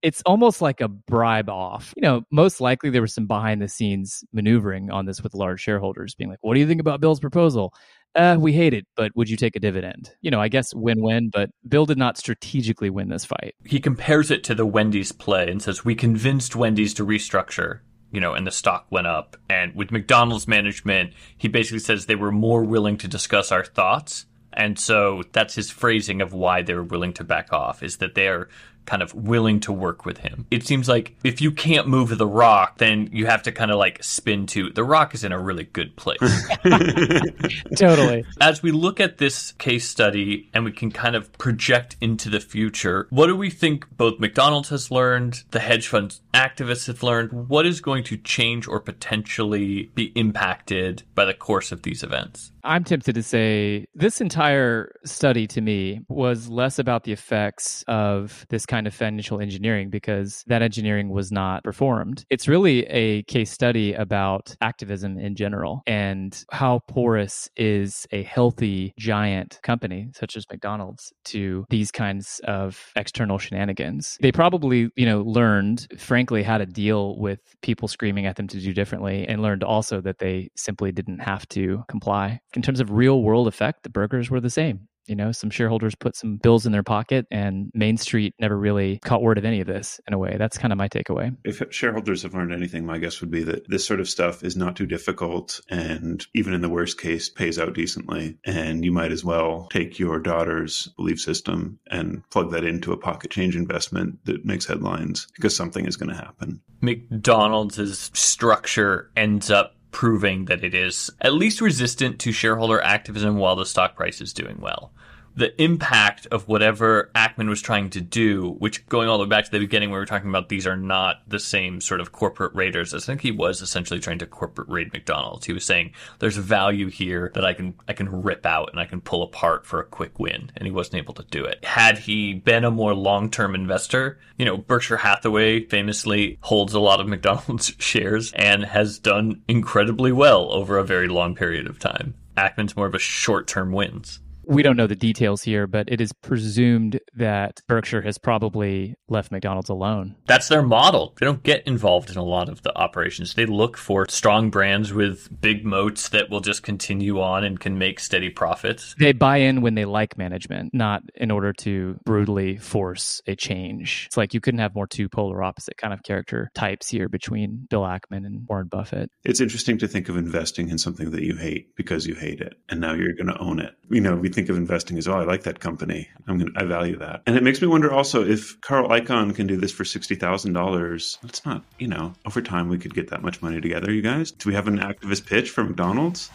it's 0.03 0.23
almost 0.25 0.63
like 0.63 0.81
a 0.81 0.89
bribe 0.89 1.49
off. 1.49 1.93
You 1.97 2.03
know, 2.03 2.23
most 2.31 2.61
likely 2.61 2.91
there 2.91 3.03
was 3.03 3.15
some 3.15 3.27
behind 3.27 3.61
the 3.61 3.69
scenes 3.69 4.25
maneuvering 4.33 4.91
on 4.91 5.07
this 5.07 5.23
with 5.23 5.35
large 5.35 5.61
shareholders 5.61 6.15
being 6.15 6.31
like, 6.31 6.39
what 6.43 6.55
do 6.55 6.61
you 6.61 6.67
think 6.67 6.81
about 6.81 7.01
Bill's 7.01 7.21
proposal? 7.21 7.75
Uh, 8.15 8.37
we 8.41 8.53
hate 8.53 8.75
it, 8.75 8.87
but 8.97 9.13
would 9.15 9.31
you 9.31 9.37
take 9.37 9.55
a 9.55 9.61
dividend? 9.61 10.11
You 10.21 10.31
know, 10.31 10.41
I 10.41 10.49
guess 10.49 10.75
win 10.75 11.01
win, 11.01 11.31
but 11.31 11.51
Bill 11.69 11.87
did 11.87 11.99
not 11.99 12.19
strategically 12.19 12.91
win 12.91 13.09
this 13.09 13.25
fight. 13.25 13.55
He 13.65 13.79
compares 13.79 14.31
it 14.31 14.43
to 14.45 14.55
the 14.55 14.67
Wendy's 14.67 15.13
play 15.13 15.49
and 15.49 15.63
says, 15.63 15.85
We 15.85 15.95
convinced 15.95 16.57
Wendy's 16.57 16.95
to 16.95 17.07
restructure, 17.07 17.81
you 18.11 18.21
know, 18.21 18.35
and 18.35 18.47
the 18.47 18.51
stock 18.51 18.87
went 18.91 19.07
up. 19.07 19.37
And 19.49 19.77
with 19.77 19.93
McDonald's 19.93 20.49
management, 20.49 21.13
he 21.37 21.47
basically 21.47 21.79
says 21.79 22.07
they 22.07 22.17
were 22.17 22.33
more 22.33 22.65
willing 22.65 22.97
to 22.99 23.09
discuss 23.09 23.53
our 23.53 23.65
thoughts. 23.65 24.27
And 24.53 24.77
so 24.77 25.23
that's 25.31 25.55
his 25.55 25.71
phrasing 25.71 26.21
of 26.21 26.33
why 26.33 26.63
they 26.63 26.75
were 26.75 26.83
willing 26.83 27.13
to 27.15 27.25
back 27.25 27.53
off 27.53 27.85
is 27.85 27.99
that 27.99 28.17
they 28.17 28.27
are 28.27 28.49
kind 28.91 29.03
of 29.05 29.15
willing 29.15 29.61
to 29.61 29.73
work 29.73 30.05
with 30.05 30.19
him. 30.19 30.45
It 30.51 30.67
seems 30.67 30.89
like 30.89 31.15
if 31.23 31.41
you 31.41 31.53
can't 31.53 31.87
move 31.87 32.19
the 32.19 32.27
rock, 32.27 32.79
then 32.79 33.09
you 33.13 33.27
have 33.27 33.45
to 33.45 33.53
kind 33.53 33.71
of 33.71 33.79
like 33.79 34.03
spin 34.03 34.47
to 34.47 34.71
the 34.71 34.83
rock 34.83 35.15
is 35.15 35.23
in 35.23 35.31
a 35.31 35.39
really 35.39 35.63
good 35.63 35.95
place. 35.95 36.19
totally. 37.77 38.25
As 38.41 38.65
we 38.65 38.73
look 38.73 38.99
at 38.99 39.19
this 39.19 39.53
case 39.53 39.89
study 39.89 40.51
and 40.53 40.65
we 40.65 40.73
can 40.73 40.91
kind 40.91 41.15
of 41.15 41.33
project 41.35 41.99
into 42.01 42.29
the 42.29 42.41
future, 42.41 43.07
what 43.11 43.29
do 43.29 43.37
we 43.37 43.49
think 43.49 43.87
both 43.97 44.19
McDonald's 44.19 44.71
has 44.71 44.91
learned, 44.91 45.45
the 45.53 45.61
hedge 45.61 45.87
fund 45.87 46.19
activists 46.35 46.89
have 46.89 47.05
learned? 47.05 47.49
What 47.49 47.67
is 47.67 47.81
going 47.81 48.03
to 48.05 48.17
change 48.17 48.67
or 48.67 48.81
potentially 48.81 49.93
be 49.95 50.07
impacted 50.17 51.05
by 51.15 51.27
the 51.27 51.35
course 51.35 51.71
of 51.71 51.83
these 51.83 52.03
events? 52.03 52.51
I'm 52.65 52.85
tempted 52.85 53.15
to 53.15 53.23
say 53.23 53.87
this 53.95 54.21
entire 54.21 54.95
study 55.05 55.47
to 55.49 55.61
me 55.61 56.01
was 56.09 56.49
less 56.49 56.79
about 56.79 57.05
the 57.05 57.13
effects 57.13 57.85
of 57.89 58.47
this 58.51 58.67
kind 58.67 58.87
of 58.87 58.95
financial 58.95 59.41
engineering 59.41 59.91
because 59.91 60.45
that 60.47 60.63
engineering 60.63 61.11
was 61.11 61.33
not 61.33 61.65
performed. 61.65 62.25
It's 62.31 62.49
really 62.49 62.85
a 62.87 63.23
case 63.25 63.51
study 63.51 63.95
about 63.95 64.55
activism 64.61 65.19
in 65.19 65.35
general 65.35 65.83
and 65.87 66.45
how 66.51 66.81
porous 66.89 67.49
is 67.57 68.07
a 68.11 68.23
healthy 68.23 68.95
giant 68.99 69.59
company 69.63 70.11
such 70.15 70.37
as 70.37 70.45
McDonald's 70.51 71.13
to 71.25 71.65
these 71.71 71.91
kinds 71.91 72.41
of 72.45 72.93
external 72.97 73.39
shenanigans. 73.39 74.19
They 74.21 74.33
probably, 74.33 74.91
you 74.97 75.07
know, 75.07 75.23
learned 75.23 75.87
frankly 75.99 76.43
how 76.43 76.59
to 76.59 76.67
deal 76.67 77.19
with 77.19 77.41
people 77.63 77.89
screaming 77.89 78.27
at 78.27 78.37
them 78.37 78.49
to 78.49 78.61
do 78.61 78.73
differently 78.73 79.27
and 79.27 79.43
learned 79.43 79.65
also 79.65 80.01
that 80.01 80.19
they 80.19 80.51
simply 80.57 80.93
didn't 80.93 81.21
have 81.21 81.49
to 81.49 81.85
comply 81.89 82.41
in 82.55 82.63
terms 82.63 82.81
of 82.81 82.91
real 82.91 83.23
world 83.23 83.49
effect, 83.49 83.83
the 83.83 83.91
burgers 83.91 84.31
were 84.31 84.41
the 84.41 84.51
same. 84.51 84.89
You 85.07 85.17
know, 85.17 85.33
some 85.33 85.51
shareholders 85.51 85.97
put 85.97 86.15
some 86.15 86.37
bills 86.37 86.67
in 86.67 86.73
their 86.73 86.85
pocket, 86.85 87.27
and 87.33 87.71
Main 87.75 87.97
Street 87.97 88.35
never 88.39 88.57
really 88.57 88.99
caught 88.99 89.23
word 89.23 89.39
of 89.39 89.45
any 89.45 89.61
of 89.61 89.67
this 89.67 90.01
in 90.07 90.15
a 90.15 90.19
way. 90.19 90.37
That's 90.39 90.57
kind 90.59 90.73
of 90.73 90.79
my 90.79 90.89
takeaway. 90.89 91.37
If 91.43 91.63
shareholders 91.71 92.23
have 92.23 92.35
learned 92.35 92.53
anything, 92.53 92.87
my 92.87 92.99
guess 92.99 93.21
would 93.21 93.31
be 93.31 93.43
that 93.45 93.69
this 93.69 93.85
sort 93.85 93.99
of 93.99 94.09
stuff 94.09 94.45
is 94.45 94.57
not 94.57 94.77
too 94.77 94.87
difficult 94.87 95.61
and 95.69 96.25
even 96.35 96.55
in 96.55 96.61
the 96.61 96.69
worst 96.69 97.01
case 97.01 97.29
pays 97.29 97.59
out 97.59 97.75
decently. 97.75 98.39
And 98.45 98.85
you 98.85 98.93
might 98.93 99.11
as 99.11 99.25
well 99.25 99.67
take 99.73 99.99
your 99.99 100.21
daughter's 100.21 100.87
belief 100.97 101.21
system 101.21 101.81
and 101.91 102.23
plug 102.31 102.53
that 102.53 102.65
into 102.65 102.93
a 102.93 102.97
pocket 102.97 103.33
change 103.33 103.57
investment 103.57 104.25
that 104.27 104.45
makes 104.45 104.67
headlines 104.67 105.27
because 105.35 105.57
something 105.57 105.87
is 105.87 105.97
going 105.97 106.11
to 106.11 106.23
happen. 106.23 106.61
McDonald's 106.83 108.11
structure 108.17 109.11
ends 109.17 109.51
up 109.51 109.75
proving 109.91 110.47
that 110.47 110.65
it 110.65 110.75
is 110.75 111.11
at 111.21 111.35
least 111.35 111.61
resistant 111.61 112.19
to 112.21 112.33
shareholder 112.33 112.81
activism 112.81 113.37
while 113.37 113.57
the 113.57 113.67
stock 113.67 113.97
price 113.97 114.21
is 114.21 114.33
doing 114.33 114.59
well. 114.61 114.93
The 115.37 115.61
impact 115.63 116.27
of 116.27 116.49
whatever 116.49 117.11
Ackman 117.15 117.49
was 117.49 117.63
trying 117.63 117.91
to 117.91 118.01
do, 118.01 118.57
which 118.59 118.87
going 118.89 119.09
all 119.09 119.19
the 119.19 119.25
way 119.25 119.31
back 119.31 119.45
to 119.45 119.51
the 119.51 119.59
beginning, 119.59 119.91
we 119.91 119.97
were 119.97 120.07
talking 120.07 120.29
about 120.29 120.49
these 120.49 120.67
are 120.67 120.77
not 120.77 121.23
the 121.29 121.39
same 121.39 121.81
sort 121.81 122.01
of 122.01 122.13
corporate 122.13 122.55
raiders. 122.55 122.95
I 122.95 122.99
think 122.99 123.21
he 123.21 123.31
was 123.31 123.63
essentially 123.63 124.01
trying 124.01 124.19
to 124.19 124.27
corporate 124.27 124.69
raid 124.69 124.93
McDonald's. 124.93 125.47
He 125.47 125.53
was 125.53 125.65
saying 125.65 125.93
there's 126.19 126.37
value 126.37 126.89
here 126.89 127.31
that 127.35 127.45
I 127.45 127.55
can 127.55 127.75
I 127.89 127.93
can 127.93 128.23
rip 128.23 128.45
out 128.45 128.71
and 128.71 128.81
I 128.81 128.87
can 128.87 129.01
pull 129.01 129.23
apart 129.23 129.67
for 129.67 129.81
a 129.81 129.85
quick 129.85 130.19
win, 130.19 130.51
and 130.57 130.67
he 130.67 130.73
wasn't 130.73 130.97
able 130.97 131.15
to 131.15 131.25
do 131.25 131.45
it. 131.45 131.65
Had 131.65 131.99
he 131.99 132.35
been 132.35 132.65
a 132.65 132.71
more 132.71 132.95
long 132.95 133.31
term 133.31 133.55
investor, 133.55 134.19
you 134.37 134.45
know, 134.45 134.57
Berkshire 134.57 134.97
Hathaway 134.97 135.65
famously 135.67 136.39
holds 136.43 136.75
a 136.75 136.81
lot 136.81 137.01
of 137.01 137.09
McDonald's 137.11 137.73
shares 137.79 138.33
and 138.33 138.65
has 138.65 138.99
done 138.99 139.43
incredibly 139.49 140.13
well 140.13 140.53
over 140.53 140.79
a 140.79 140.85
very 140.85 141.09
long 141.09 141.35
period 141.35 141.67
of 141.67 141.79
time. 141.79 142.15
Ackman's 142.37 142.77
more 142.77 142.87
of 142.87 142.95
a 142.95 142.99
short 142.99 143.47
term 143.47 143.73
wins 143.73 144.21
we 144.45 144.63
don't 144.63 144.77
know 144.77 144.87
the 144.87 144.97
details 144.97 145.43
here, 145.43 145.67
but 145.67 145.91
it 145.91 146.01
is 146.01 146.13
presumed 146.13 147.01
that 147.15 147.61
Berkshire 147.69 148.03
has 148.03 148.19
probably 148.19 148.97
left 149.09 149.31
McDonald's 149.31 149.69
alone. 149.69 150.17
That's 150.27 150.49
their 150.49 150.63
model. 150.63 151.15
They 151.19 151.27
don't 151.27 151.43
get 151.43 151.67
involved 151.67 152.11
in 152.11 152.17
a 152.17 152.25
lot 152.25 152.49
of 152.49 152.63
the 152.63 152.77
operations. 152.77 153.35
They 153.35 153.47
look 153.47 153.77
for 153.77 154.07
strong 154.09 154.51
brands 154.51 154.93
with 154.93 155.29
big 155.41 155.65
moats 155.65 156.09
that 156.11 156.31
will 156.31 156.41
just 156.41 156.63
continue 156.63 157.21
on 157.21 157.45
and 157.45 157.61
can 157.61 157.79
make 157.79 158.01
steady 158.01 158.31
profits. 158.31 158.95
They 158.99 159.13
buy 159.13 159.39
in 159.39 159.61
when 159.61 159.75
they 159.75 159.85
like 159.85 160.17
management, 160.17 160.73
not 160.75 161.03
in 161.15 161.31
order 161.31 161.53
to 161.55 161.99
brutally 162.05 162.57
force 162.57 163.21
a 163.27 163.37
change. 163.37 164.05
It's 164.07 164.17
like 164.17 164.35
you 164.35 164.41
couldn't 164.41 164.61
have 164.61 164.75
more 164.75 164.87
two 164.87 165.09
polar 165.09 165.43
opposite 165.43 165.77
kind 165.77 165.93
of 165.93 166.03
character 166.03 166.51
types 166.55 166.89
here 166.89 167.09
between 167.09 167.67
Bill 167.69 167.83
Ackman 167.83 168.27
and 168.27 168.47
Warren 168.49 168.69
Buffett. 168.69 169.11
It's 169.25 169.41
interesting 169.41 169.79
to 169.79 169.89
think 169.89 170.09
of 170.09 170.17
investing 170.17 170.71
in 170.71 170.79
something 170.79 171.11
that 171.11 171.23
you 171.23 171.37
hate 171.37 171.75
because 171.77 172.07
you 172.07 172.15
hate 172.15 172.41
it, 172.41 172.55
and 172.69 172.81
now 172.81 172.95
you're 172.95 173.15
going 173.15 173.27
to 173.27 173.39
own 173.39 173.61
it. 173.61 173.75
You 173.91 174.01
know, 174.01 174.17
we 174.17 174.30
think 174.31 174.49
of 174.49 174.57
investing 174.57 174.99
as, 174.99 175.09
oh, 175.09 175.15
I 175.15 175.25
like 175.25 175.43
that 175.45 175.61
company. 175.61 176.09
I'm 176.27 176.39
gonna, 176.39 176.51
I 176.57 176.65
value 176.65 176.97
that. 176.99 177.23
And 177.27 177.37
it 177.37 177.43
makes 177.43 177.61
me 177.61 177.69
wonder 177.69 177.93
also 177.93 178.25
if 178.27 178.61
Carl 178.61 178.89
Icahn 178.89 179.35
can 179.35 179.47
do 179.47 179.57
this 179.57 179.73
for 179.73 179.85
$60,000, 179.85 181.21
that's 181.21 181.45
not, 181.45 181.65
you 181.79 181.89
know, 181.89 182.15
over 182.27 182.41
time 182.43 182.69
we 182.69 182.79
could 182.79 182.95
get 182.95 183.11
that 183.11 183.23
much 183.23 183.43
money 183.43 183.61
together, 183.61 183.93
you 183.93 184.03
guys. 184.03 184.31
Do 184.31 184.49
we 184.49 184.55
have 184.55 184.69
an 184.69 184.79
activist 184.79 185.27
pitch 185.27 185.51
for 185.51 185.65
McDonald's? 185.65 186.31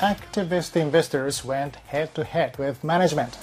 Activist 0.00 0.76
investors 0.76 1.44
went 1.44 1.76
head 1.76 2.14
to 2.14 2.24
head 2.24 2.58
with 2.58 2.84
management. 2.84 3.38